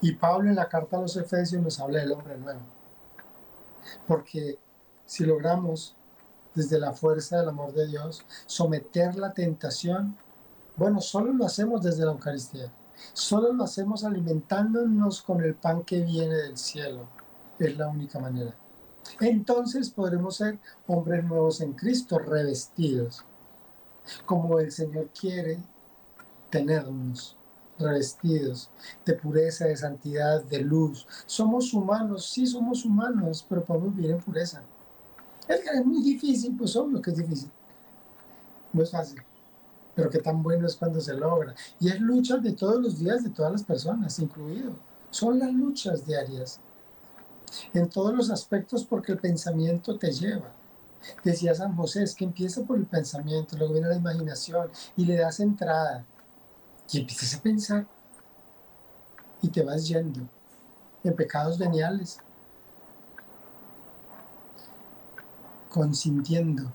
Y 0.00 0.12
Pablo 0.12 0.50
en 0.50 0.56
la 0.56 0.68
carta 0.68 0.96
a 0.96 1.00
los 1.00 1.16
Efesios 1.16 1.62
nos 1.62 1.80
habla 1.80 2.00
del 2.00 2.12
hombre 2.12 2.36
nuevo. 2.36 2.60
Porque 4.06 4.58
si 5.06 5.24
logramos, 5.24 5.96
desde 6.54 6.78
la 6.78 6.92
fuerza 6.92 7.38
del 7.38 7.48
amor 7.48 7.72
de 7.72 7.86
Dios, 7.86 8.24
someter 8.46 9.16
la 9.16 9.32
tentación, 9.32 10.16
bueno, 10.76 11.00
solo 11.00 11.32
lo 11.32 11.46
hacemos 11.46 11.82
desde 11.82 12.04
la 12.04 12.12
Eucaristía. 12.12 12.72
Solo 13.12 13.52
lo 13.52 13.64
hacemos 13.64 14.04
alimentándonos 14.04 15.22
con 15.22 15.42
el 15.42 15.54
pan 15.54 15.84
que 15.84 16.02
viene 16.02 16.34
del 16.34 16.58
cielo. 16.58 17.08
Es 17.58 17.76
la 17.76 17.88
única 17.88 18.18
manera. 18.18 18.54
Entonces 19.20 19.90
podremos 19.90 20.36
ser 20.36 20.58
hombres 20.86 21.24
nuevos 21.24 21.60
en 21.60 21.72
Cristo, 21.72 22.18
revestidos, 22.18 23.24
como 24.24 24.58
el 24.60 24.72
Señor 24.72 25.08
quiere 25.18 25.58
tenernos 26.50 27.36
revestidos 27.78 28.70
de 29.04 29.14
pureza, 29.14 29.66
de 29.66 29.76
santidad, 29.76 30.42
de 30.44 30.60
luz. 30.60 31.06
Somos 31.26 31.72
humanos, 31.72 32.30
sí 32.30 32.46
somos 32.46 32.84
humanos, 32.84 33.44
pero 33.48 33.64
podemos 33.64 33.94
vivir 33.94 34.12
en 34.12 34.20
pureza. 34.20 34.62
Es 35.48 35.84
muy 35.84 36.02
difícil, 36.02 36.56
pues 36.56 36.76
obvio 36.76 37.00
que 37.02 37.10
es 37.10 37.16
difícil. 37.16 37.50
No 38.72 38.82
es 38.82 38.90
fácil, 38.90 39.20
pero 39.94 40.10
qué 40.10 40.18
tan 40.18 40.42
bueno 40.42 40.66
es 40.66 40.76
cuando 40.76 41.00
se 41.00 41.14
logra. 41.14 41.54
Y 41.80 41.88
es 41.88 42.00
lucha 42.00 42.36
de 42.36 42.52
todos 42.52 42.80
los 42.80 42.98
días 42.98 43.24
de 43.24 43.30
todas 43.30 43.50
las 43.50 43.64
personas, 43.64 44.18
incluido. 44.20 44.76
Son 45.10 45.38
las 45.38 45.52
luchas 45.52 46.06
diarias 46.06 46.60
en 47.74 47.88
todos 47.88 48.14
los 48.14 48.30
aspectos 48.30 48.84
porque 48.84 49.12
el 49.12 49.18
pensamiento 49.18 49.98
te 49.98 50.12
lleva. 50.12 50.52
Decía 51.24 51.54
San 51.54 51.74
José, 51.76 52.02
es 52.02 52.14
que 52.14 52.24
empieza 52.24 52.62
por 52.62 52.76
el 52.76 52.86
pensamiento, 52.86 53.56
luego 53.56 53.72
viene 53.72 53.88
la 53.88 53.96
imaginación 53.96 54.70
y 54.96 55.06
le 55.06 55.16
das 55.16 55.40
entrada 55.40 56.04
y 56.92 57.00
empiezas 57.00 57.34
a 57.34 57.42
pensar 57.42 57.86
y 59.42 59.48
te 59.48 59.62
vas 59.62 59.88
yendo 59.88 60.20
en 61.02 61.16
pecados 61.16 61.58
veniales, 61.58 62.18
consintiendo. 65.70 66.70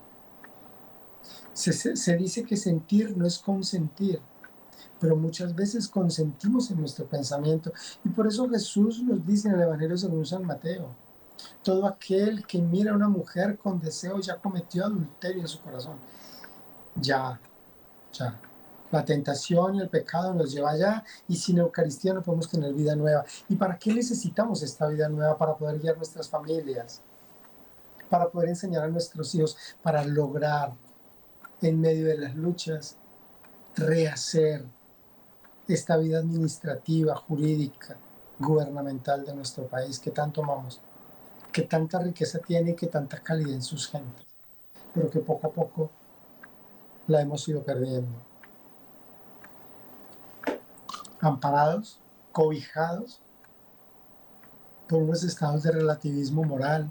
Se, 1.52 1.72
se 1.72 2.16
dice 2.16 2.44
que 2.44 2.56
sentir 2.56 3.16
no 3.16 3.26
es 3.26 3.38
consentir 3.38 4.20
pero 5.00 5.16
muchas 5.16 5.54
veces 5.54 5.88
consentimos 5.88 6.70
en 6.70 6.80
nuestro 6.80 7.06
pensamiento. 7.06 7.72
Y 8.04 8.08
por 8.08 8.26
eso 8.26 8.48
Jesús 8.48 9.02
nos 9.02 9.24
dice 9.26 9.48
en 9.48 9.54
el 9.54 9.62
Evangelio 9.62 9.96
según 9.96 10.24
San 10.24 10.44
Mateo, 10.44 10.88
todo 11.62 11.86
aquel 11.86 12.46
que 12.46 12.60
mira 12.60 12.92
a 12.92 12.96
una 12.96 13.08
mujer 13.08 13.58
con 13.58 13.80
deseo 13.80 14.20
ya 14.20 14.36
cometió 14.36 14.84
adulterio 14.84 15.42
en 15.42 15.48
su 15.48 15.60
corazón. 15.60 15.96
Ya, 17.00 17.38
ya. 18.12 18.40
La 18.90 19.04
tentación 19.04 19.74
y 19.74 19.80
el 19.80 19.88
pecado 19.88 20.32
nos 20.32 20.52
lleva 20.52 20.70
allá 20.70 21.04
y 21.28 21.36
sin 21.36 21.58
Eucaristía 21.58 22.14
no 22.14 22.22
podemos 22.22 22.48
tener 22.48 22.72
vida 22.72 22.94
nueva. 22.94 23.24
¿Y 23.48 23.56
para 23.56 23.76
qué 23.78 23.92
necesitamos 23.92 24.62
esta 24.62 24.86
vida 24.86 25.08
nueva? 25.08 25.36
Para 25.36 25.56
poder 25.56 25.80
guiar 25.80 25.96
nuestras 25.96 26.28
familias, 26.28 27.02
para 28.08 28.28
poder 28.28 28.50
enseñar 28.50 28.84
a 28.84 28.88
nuestros 28.88 29.34
hijos, 29.34 29.56
para 29.82 30.04
lograr 30.04 30.72
en 31.60 31.80
medio 31.80 32.06
de 32.06 32.16
las 32.16 32.36
luchas 32.36 32.96
rehacer 33.74 34.64
esta 35.74 35.96
vida 35.96 36.18
administrativa, 36.18 37.16
jurídica, 37.16 37.96
gubernamental 38.38 39.24
de 39.24 39.34
nuestro 39.34 39.66
país 39.66 39.98
que 39.98 40.10
tanto 40.10 40.42
amamos, 40.42 40.80
que 41.52 41.62
tanta 41.62 41.98
riqueza 41.98 42.38
tiene 42.38 42.72
y 42.72 42.74
que 42.74 42.86
tanta 42.86 43.18
calidad 43.20 43.54
en 43.54 43.62
sus 43.62 43.88
gentes, 43.88 44.26
pero 44.94 45.10
que 45.10 45.20
poco 45.20 45.48
a 45.48 45.50
poco 45.50 45.90
la 47.06 47.20
hemos 47.20 47.46
ido 47.48 47.62
perdiendo. 47.62 48.12
Amparados, 51.20 51.98
cobijados 52.32 53.20
por 54.88 55.02
unos 55.02 55.24
estados 55.24 55.62
de 55.62 55.72
relativismo 55.72 56.44
moral, 56.44 56.90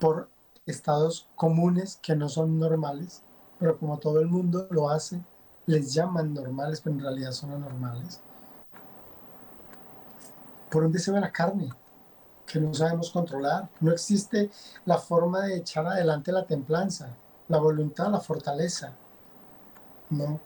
por 0.00 0.28
estados 0.66 1.28
comunes 1.34 1.98
que 2.02 2.14
no 2.14 2.28
son 2.28 2.58
normales, 2.58 3.22
pero 3.58 3.78
como 3.78 3.98
todo 3.98 4.20
el 4.20 4.26
mundo 4.26 4.66
lo 4.70 4.90
hace, 4.90 5.20
les 5.68 5.94
llaman 5.94 6.34
normales, 6.34 6.80
pero 6.80 6.96
en 6.96 7.02
realidad 7.02 7.30
son 7.30 7.52
anormales. 7.52 8.20
Por 10.70 10.84
un 10.84 10.90
deseo 10.90 11.14
de 11.14 11.20
la 11.20 11.30
carne, 11.30 11.70
que 12.48 12.58
no 12.58 12.74
sabemos 12.74 13.10
controlar. 13.10 13.68
No 13.80 13.92
existe 13.92 14.50
la 14.86 14.98
forma 14.98 15.42
de 15.42 15.58
echar 15.58 15.86
adelante 15.86 16.32
la 16.32 16.46
templanza, 16.46 17.10
la 17.46 17.58
voluntad, 17.58 18.10
la 18.10 18.20
fortaleza. 18.20 18.92
No, 20.10 20.40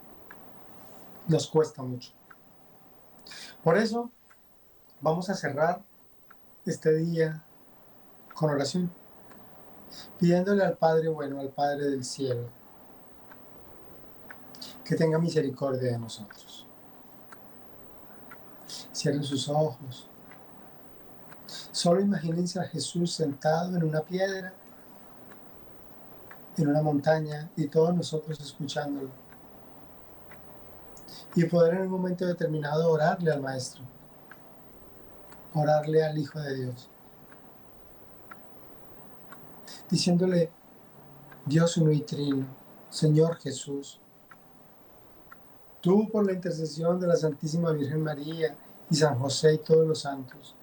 nos 1.29 1.47
cuesta 1.47 1.83
mucho. 1.83 2.11
Por 3.63 3.79
eso 3.79 4.11
vamos 5.01 5.31
a 5.31 5.35
cerrar 5.35 5.81
este 6.67 6.95
día 6.97 7.45
con 8.35 8.51
oración, 8.51 8.91
pidiéndole 10.19 10.65
al 10.65 10.77
Padre 10.77 11.09
bueno, 11.09 11.39
al 11.39 11.51
Padre 11.51 11.91
del 11.91 12.05
cielo, 12.05 12.49
que 14.85 14.97
tenga 14.97 15.19
misericordia 15.19 15.93
de 15.93 15.99
nosotros. 15.99 16.67
Cierren 18.93 19.23
sus 19.25 19.49
ojos 19.49 20.09
Solo 21.73 22.01
imagínense 22.01 22.61
a 22.61 22.65
Jesús 22.65 23.13
sentado 23.13 23.77
en 23.77 23.85
una 23.85 24.03
piedra, 24.03 24.53
en 26.57 26.69
una 26.69 26.83
montaña, 26.83 27.51
y 27.57 27.67
todos 27.67 27.95
nosotros 27.95 28.39
escuchándolo. 28.41 29.09
Y 31.35 31.45
poder 31.45 31.75
en 31.75 31.83
un 31.83 31.89
momento 31.89 32.27
determinado 32.27 32.91
orarle 32.91 33.33
al 33.33 33.41
Maestro, 33.41 33.83
orarle 35.55 36.05
al 36.05 36.19
Hijo 36.19 36.39
de 36.41 36.55
Dios, 36.55 36.91
diciéndole, 39.91 40.51
Dios 41.47 41.79
uno 41.79 41.91
y 41.91 42.03
trino, 42.03 42.47
Señor 42.91 43.37
Jesús, 43.37 43.99
tú 45.83 46.09
por 46.11 46.25
la 46.25 46.33
intercesión 46.33 46.99
de 46.99 47.07
la 47.07 47.17
Santísima 47.17 47.73
Virgen 47.73 48.03
María 48.03 48.57
y 48.89 48.95
San 48.95 49.19
José 49.19 49.55
y 49.55 49.59
todos 49.59 49.87
los 49.87 50.01
santos, 50.01 50.55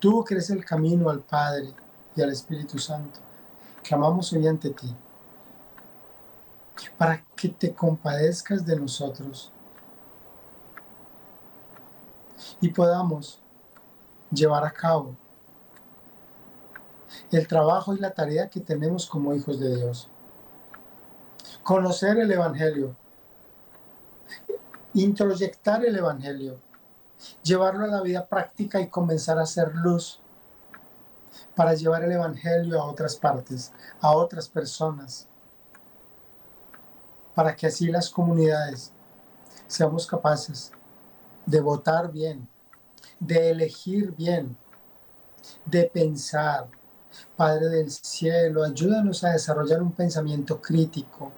tú 0.00 0.24
que 0.24 0.34
eres 0.34 0.50
el 0.50 0.64
camino 0.64 1.10
al 1.10 1.20
Padre 1.20 1.72
y 2.16 2.22
al 2.22 2.30
Espíritu 2.30 2.78
Santo, 2.78 3.20
clamamos 3.84 4.32
hoy 4.32 4.48
ante 4.48 4.70
ti 4.70 4.92
para 6.96 7.24
que 7.36 7.48
te 7.50 7.72
compadezcas 7.72 8.64
de 8.64 8.74
nosotros 8.76 9.52
y 12.60 12.68
podamos 12.68 13.38
llevar 14.30 14.64
a 14.64 14.70
cabo 14.70 15.14
el 17.30 17.46
trabajo 17.46 17.94
y 17.94 17.98
la 17.98 18.12
tarea 18.12 18.48
que 18.48 18.60
tenemos 18.60 19.06
como 19.06 19.34
hijos 19.34 19.60
de 19.60 19.76
Dios. 19.76 20.08
Conocer 21.62 22.18
el 22.18 22.30
Evangelio, 22.30 22.96
introyectar 24.94 25.84
el 25.84 25.96
Evangelio, 25.96 26.58
llevarlo 27.42 27.84
a 27.84 27.88
la 27.88 28.02
vida 28.02 28.26
práctica 28.26 28.80
y 28.80 28.88
comenzar 28.88 29.38
a 29.38 29.42
hacer 29.42 29.74
luz 29.74 30.20
para 31.54 31.74
llevar 31.74 32.04
el 32.04 32.12
Evangelio 32.12 32.80
a 32.80 32.84
otras 32.84 33.16
partes, 33.16 33.72
a 34.00 34.12
otras 34.12 34.48
personas, 34.48 35.28
para 37.34 37.54
que 37.56 37.66
así 37.66 37.86
las 37.86 38.10
comunidades 38.10 38.92
seamos 39.66 40.06
capaces 40.06 40.72
de 41.46 41.60
votar 41.60 42.10
bien, 42.12 42.46
de 43.18 43.50
elegir 43.50 44.14
bien, 44.14 44.56
de 45.64 45.84
pensar. 45.84 46.68
Padre 47.36 47.68
del 47.68 47.90
cielo, 47.90 48.64
ayúdanos 48.64 49.22
a 49.22 49.30
desarrollar 49.30 49.82
un 49.82 49.92
pensamiento 49.92 50.60
crítico, 50.62 51.30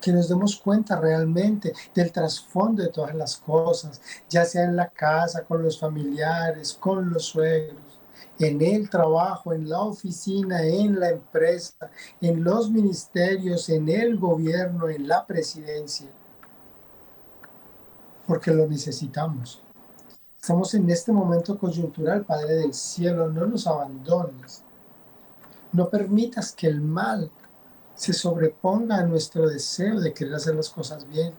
que 0.00 0.12
nos 0.12 0.28
demos 0.28 0.56
cuenta 0.56 1.00
realmente 1.00 1.72
del 1.94 2.12
trasfondo 2.12 2.82
de 2.82 2.88
todas 2.88 3.14
las 3.14 3.36
cosas, 3.36 4.00
ya 4.28 4.44
sea 4.44 4.64
en 4.64 4.76
la 4.76 4.88
casa, 4.88 5.44
con 5.44 5.62
los 5.62 5.78
familiares, 5.78 6.74
con 6.74 7.10
los 7.10 7.24
suegros, 7.24 8.00
en 8.38 8.60
el 8.62 8.90
trabajo, 8.90 9.52
en 9.52 9.68
la 9.68 9.80
oficina, 9.80 10.62
en 10.62 10.98
la 10.98 11.10
empresa, 11.10 11.90
en 12.20 12.42
los 12.42 12.70
ministerios, 12.70 13.68
en 13.68 13.88
el 13.88 14.18
gobierno, 14.18 14.88
en 14.88 15.06
la 15.06 15.26
presidencia, 15.26 16.08
porque 18.26 18.52
lo 18.52 18.66
necesitamos. 18.66 19.62
Estamos 20.40 20.74
en 20.74 20.90
este 20.90 21.12
momento 21.12 21.56
coyuntural, 21.56 22.24
Padre 22.24 22.54
del 22.54 22.74
Cielo, 22.74 23.30
no 23.30 23.46
nos 23.46 23.66
abandones. 23.68 24.64
No 25.70 25.88
permitas 25.88 26.50
que 26.52 26.66
el 26.66 26.80
mal 26.80 27.30
se 27.94 28.12
sobreponga 28.12 28.96
a 28.96 29.04
nuestro 29.04 29.48
deseo 29.48 30.00
de 30.00 30.12
querer 30.12 30.34
hacer 30.34 30.54
las 30.54 30.70
cosas 30.70 31.06
bien 31.08 31.32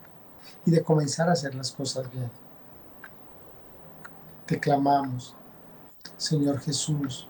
y 0.66 0.72
de 0.72 0.84
comenzar 0.84 1.30
a 1.30 1.34
hacer 1.34 1.56
las 1.56 1.72
cosas 1.72 2.12
bien. 2.12 2.30
Te 4.46 4.60
clamamos, 4.60 5.36
Señor 6.18 6.60
Jesús 6.60 7.28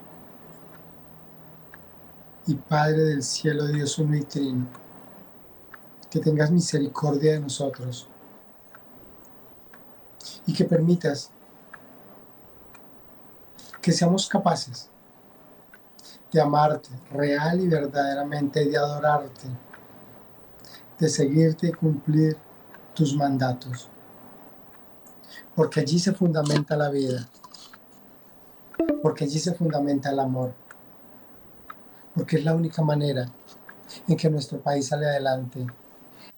y 2.45 2.55
Padre 2.55 3.03
del 3.03 3.23
cielo, 3.23 3.67
Dios 3.67 3.97
uno 3.97 4.15
y 4.15 4.23
trino, 4.23 4.67
que 6.09 6.19
tengas 6.19 6.51
misericordia 6.51 7.33
de 7.33 7.39
nosotros 7.39 8.07
y 10.45 10.53
que 10.53 10.65
permitas 10.65 11.31
que 13.81 13.91
seamos 13.91 14.27
capaces 14.27 14.89
de 16.33 16.41
amarte 16.41 16.89
real 17.11 17.61
y 17.61 17.67
verdaderamente, 17.67 18.65
de 18.65 18.75
adorarte, 18.75 19.47
de 20.99 21.07
seguirte 21.07 21.67
y 21.67 21.71
cumplir 21.71 22.35
tus 22.95 23.15
mandatos. 23.15 23.87
Porque 25.55 25.81
allí 25.81 25.99
se 25.99 26.13
fundamenta 26.13 26.75
la 26.75 26.89
vida, 26.89 27.29
porque 29.03 29.25
allí 29.25 29.37
se 29.37 29.53
fundamenta 29.53 30.09
el 30.09 30.19
amor, 30.19 30.53
porque 32.15 32.37
es 32.37 32.43
la 32.43 32.55
única 32.55 32.81
manera 32.81 33.29
en 34.07 34.17
que 34.17 34.29
nuestro 34.29 34.59
país 34.59 34.87
sale 34.87 35.05
adelante, 35.05 35.67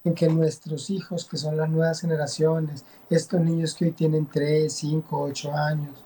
en 0.04 0.14
que 0.14 0.28
nuestros 0.28 0.90
hijos, 0.90 1.24
que 1.24 1.38
son 1.38 1.56
las 1.56 1.70
nuevas 1.70 2.02
generaciones, 2.02 2.84
estos 3.10 3.40
niños 3.40 3.74
que 3.74 3.86
hoy 3.86 3.92
tienen 3.92 4.26
3, 4.26 4.72
5, 4.72 5.22
8 5.22 5.54
años, 5.54 6.04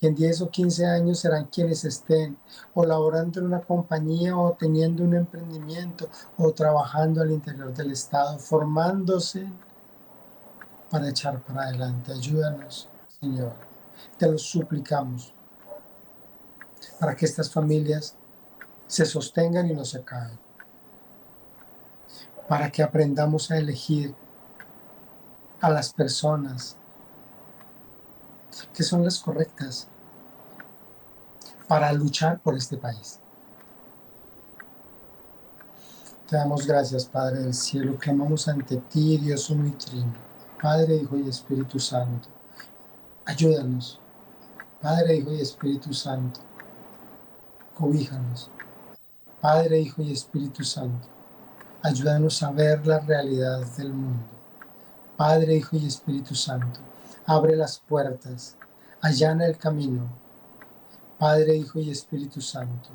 que 0.00 0.06
en 0.06 0.14
10 0.14 0.42
o 0.42 0.50
15 0.50 0.86
años 0.86 1.18
serán 1.18 1.46
quienes 1.46 1.84
estén 1.84 2.38
o 2.74 2.84
laborando 2.84 3.40
en 3.40 3.46
una 3.46 3.60
compañía 3.60 4.36
o 4.36 4.52
teniendo 4.52 5.02
un 5.02 5.14
emprendimiento 5.14 6.08
o 6.36 6.52
trabajando 6.52 7.20
al 7.20 7.32
interior 7.32 7.74
del 7.74 7.90
Estado, 7.90 8.38
formándose 8.38 9.50
para 10.90 11.08
echar 11.08 11.40
para 11.40 11.64
adelante. 11.64 12.12
Ayúdanos, 12.12 12.88
Señor. 13.20 13.52
Te 14.16 14.30
lo 14.30 14.38
suplicamos 14.38 15.32
para 17.00 17.14
que 17.16 17.26
estas 17.26 17.50
familias 17.50 18.14
se 18.86 19.04
sostengan 19.04 19.68
y 19.68 19.74
no 19.74 19.84
se 19.84 20.02
caen. 20.02 20.38
Para 22.48 22.70
que 22.70 22.82
aprendamos 22.82 23.50
a 23.50 23.58
elegir 23.58 24.14
a 25.60 25.70
las 25.70 25.92
personas 25.92 26.77
que 28.72 28.82
son 28.82 29.04
las 29.04 29.18
correctas 29.18 29.88
para 31.66 31.92
luchar 31.92 32.40
por 32.40 32.56
este 32.56 32.76
país. 32.76 33.20
Te 36.28 36.36
damos 36.36 36.66
gracias, 36.66 37.06
Padre 37.06 37.40
del 37.40 37.54
cielo. 37.54 37.96
Clamamos 37.98 38.48
ante 38.48 38.76
ti, 38.76 39.16
Dios 39.18 39.48
uno 39.50 39.72
trino, 39.78 40.12
Padre, 40.60 40.96
Hijo 40.96 41.16
y 41.16 41.28
Espíritu 41.28 41.78
Santo. 41.78 42.28
Ayúdanos, 43.24 43.98
Padre, 44.82 45.16
Hijo 45.16 45.32
y 45.32 45.40
Espíritu 45.40 45.92
Santo. 45.94 46.40
Cobíjanos, 47.78 48.50
Padre, 49.40 49.80
Hijo 49.80 50.02
y 50.02 50.12
Espíritu 50.12 50.64
Santo. 50.64 51.08
Ayúdanos 51.82 52.42
a 52.42 52.50
ver 52.50 52.86
la 52.86 52.98
realidad 53.00 53.64
del 53.76 53.92
mundo. 53.92 54.24
Padre, 55.16 55.56
Hijo 55.56 55.76
y 55.76 55.86
Espíritu 55.86 56.34
Santo 56.34 56.80
Abre 57.30 57.56
las 57.56 57.78
puertas, 57.80 58.56
allana 59.02 59.44
el 59.44 59.58
camino. 59.58 60.08
Padre, 61.18 61.56
Hijo 61.56 61.78
y 61.78 61.90
Espíritu 61.90 62.40
Santo, 62.40 62.88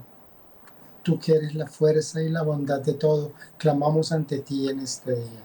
tú 1.03 1.19
que 1.19 1.35
eres 1.35 1.53
la 1.53 1.67
fuerza 1.67 2.19
y 2.19 2.29
la 2.29 2.41
bondad 2.41 2.81
de 2.81 2.95
todo, 2.95 3.33
clamamos 3.59 4.11
ante 4.11 4.39
ti 4.39 4.67
en 4.67 4.79
este 4.79 5.13
día. 5.13 5.43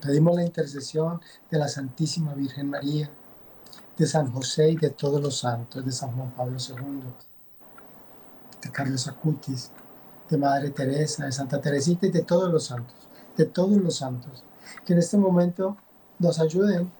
Pedimos 0.00 0.36
la 0.36 0.44
intercesión 0.46 1.20
de 1.50 1.58
la 1.58 1.68
Santísima 1.68 2.32
Virgen 2.32 2.70
María, 2.70 3.10
de 3.98 4.06
San 4.06 4.32
José 4.32 4.70
y 4.70 4.76
de 4.76 4.88
todos 4.88 5.20
los 5.20 5.36
santos, 5.36 5.84
de 5.84 5.92
San 5.92 6.16
Juan 6.16 6.30
Pablo 6.30 6.56
II, 6.56 7.02
de 8.62 8.70
Carlos 8.70 9.06
Acutis, 9.06 9.70
de 10.30 10.38
Madre 10.38 10.70
Teresa, 10.70 11.26
de 11.26 11.32
Santa 11.32 11.60
Teresita 11.60 12.06
y 12.06 12.10
de 12.10 12.22
todos 12.22 12.50
los 12.50 12.64
santos, 12.64 12.96
de 13.36 13.44
todos 13.44 13.76
los 13.76 13.96
santos, 13.96 14.42
que 14.86 14.94
en 14.94 15.00
este 15.00 15.18
momento 15.18 15.76
nos 16.18 16.40
ayuden 16.40 16.90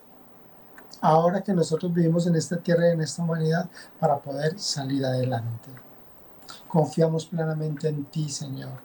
ahora 1.05 1.43
que 1.43 1.53
nosotros 1.53 1.93
vivimos 1.93 2.27
en 2.27 2.35
esta 2.35 2.57
tierra 2.57 2.89
y 2.89 2.93
en 2.93 3.03
esta 3.03 3.23
humanidad 3.23 3.69
para 4.01 4.17
poder 4.17 4.59
salir 4.59 5.05
adelante. 5.05 5.69
Confiamos 6.67 7.27
plenamente 7.27 7.89
en 7.89 8.07
ti, 8.07 8.31
Señor. 8.31 8.81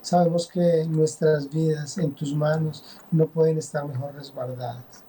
Sabemos 0.00 0.48
que 0.48 0.86
nuestras 0.88 1.50
vidas 1.50 1.98
en 1.98 2.12
tus 2.12 2.34
manos 2.34 2.82
no 3.10 3.26
pueden 3.26 3.58
estar 3.58 3.84
mejor 3.84 4.14
resguardadas. 4.14 5.04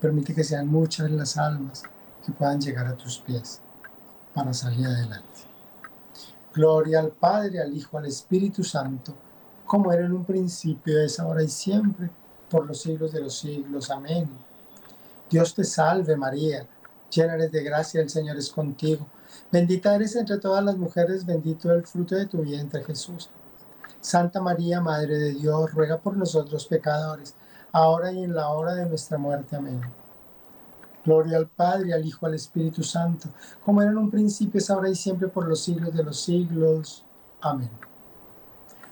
Permite 0.00 0.32
que 0.32 0.44
sean 0.44 0.68
muchas 0.68 1.10
las 1.10 1.36
almas 1.36 1.82
que 2.24 2.30
puedan 2.30 2.60
llegar 2.60 2.86
a 2.86 2.96
tus 2.96 3.18
pies 3.18 3.60
para 4.32 4.54
salir 4.54 4.86
adelante. 4.86 5.40
Gloria 6.54 7.00
al 7.00 7.10
Padre, 7.10 7.60
al 7.60 7.76
Hijo, 7.76 7.98
al 7.98 8.06
Espíritu 8.06 8.62
Santo, 8.62 9.12
como 9.66 9.92
era 9.92 10.06
en 10.06 10.12
un 10.12 10.24
principio, 10.24 11.00
es 11.00 11.18
ahora 11.18 11.42
y 11.42 11.48
siempre, 11.48 12.08
por 12.48 12.64
los 12.64 12.80
siglos 12.80 13.10
de 13.10 13.22
los 13.22 13.36
siglos. 13.36 13.90
Amén. 13.90 14.49
Dios 15.30 15.54
te 15.54 15.62
salve 15.62 16.16
María, 16.16 16.66
llena 17.08 17.34
eres 17.34 17.52
de 17.52 17.62
gracia, 17.62 18.00
el 18.00 18.10
Señor 18.10 18.36
es 18.36 18.50
contigo. 18.50 19.06
Bendita 19.52 19.94
eres 19.94 20.16
entre 20.16 20.38
todas 20.38 20.64
las 20.64 20.76
mujeres, 20.76 21.24
bendito 21.24 21.72
el 21.72 21.86
fruto 21.86 22.16
de 22.16 22.26
tu 22.26 22.38
vientre 22.38 22.82
Jesús. 22.82 23.30
Santa 24.00 24.40
María, 24.40 24.80
Madre 24.80 25.18
de 25.18 25.34
Dios, 25.34 25.72
ruega 25.72 25.98
por 25.98 26.16
nosotros 26.16 26.66
pecadores, 26.66 27.34
ahora 27.70 28.10
y 28.10 28.24
en 28.24 28.34
la 28.34 28.48
hora 28.48 28.74
de 28.74 28.86
nuestra 28.86 29.18
muerte. 29.18 29.54
Amén. 29.54 29.80
Gloria 31.04 31.36
al 31.36 31.46
Padre, 31.46 31.94
al 31.94 32.04
Hijo, 32.04 32.26
al 32.26 32.34
Espíritu 32.34 32.82
Santo, 32.82 33.28
como 33.64 33.82
era 33.82 33.92
en 33.92 33.98
un 33.98 34.10
principio, 34.10 34.58
es 34.58 34.68
ahora 34.68 34.88
y 34.88 34.96
siempre, 34.96 35.28
por 35.28 35.46
los 35.46 35.60
siglos 35.62 35.94
de 35.94 36.02
los 36.02 36.20
siglos. 36.20 37.04
Amén. 37.40 37.70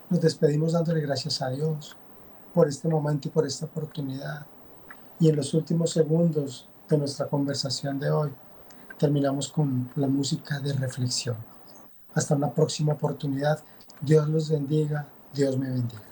Nos 0.08 0.20
despedimos 0.20 0.72
dándole 0.72 1.00
gracias 1.00 1.42
a 1.42 1.50
Dios 1.50 1.96
por 2.54 2.68
este 2.68 2.88
momento 2.88 3.26
y 3.28 3.30
por 3.30 3.44
esta 3.44 3.66
oportunidad. 3.66 4.46
Y 5.20 5.28
en 5.28 5.36
los 5.36 5.54
últimos 5.54 5.90
segundos 5.90 6.68
de 6.88 6.98
nuestra 6.98 7.26
conversación 7.26 7.98
de 7.98 8.10
hoy, 8.10 8.30
terminamos 8.98 9.48
con 9.48 9.90
la 9.96 10.06
música 10.06 10.60
de 10.60 10.72
reflexión. 10.72 11.36
Hasta 12.14 12.34
una 12.34 12.52
próxima 12.52 12.94
oportunidad. 12.94 13.60
Dios 14.00 14.28
los 14.28 14.50
bendiga. 14.50 15.08
Dios 15.34 15.56
me 15.58 15.70
bendiga. 15.70 16.07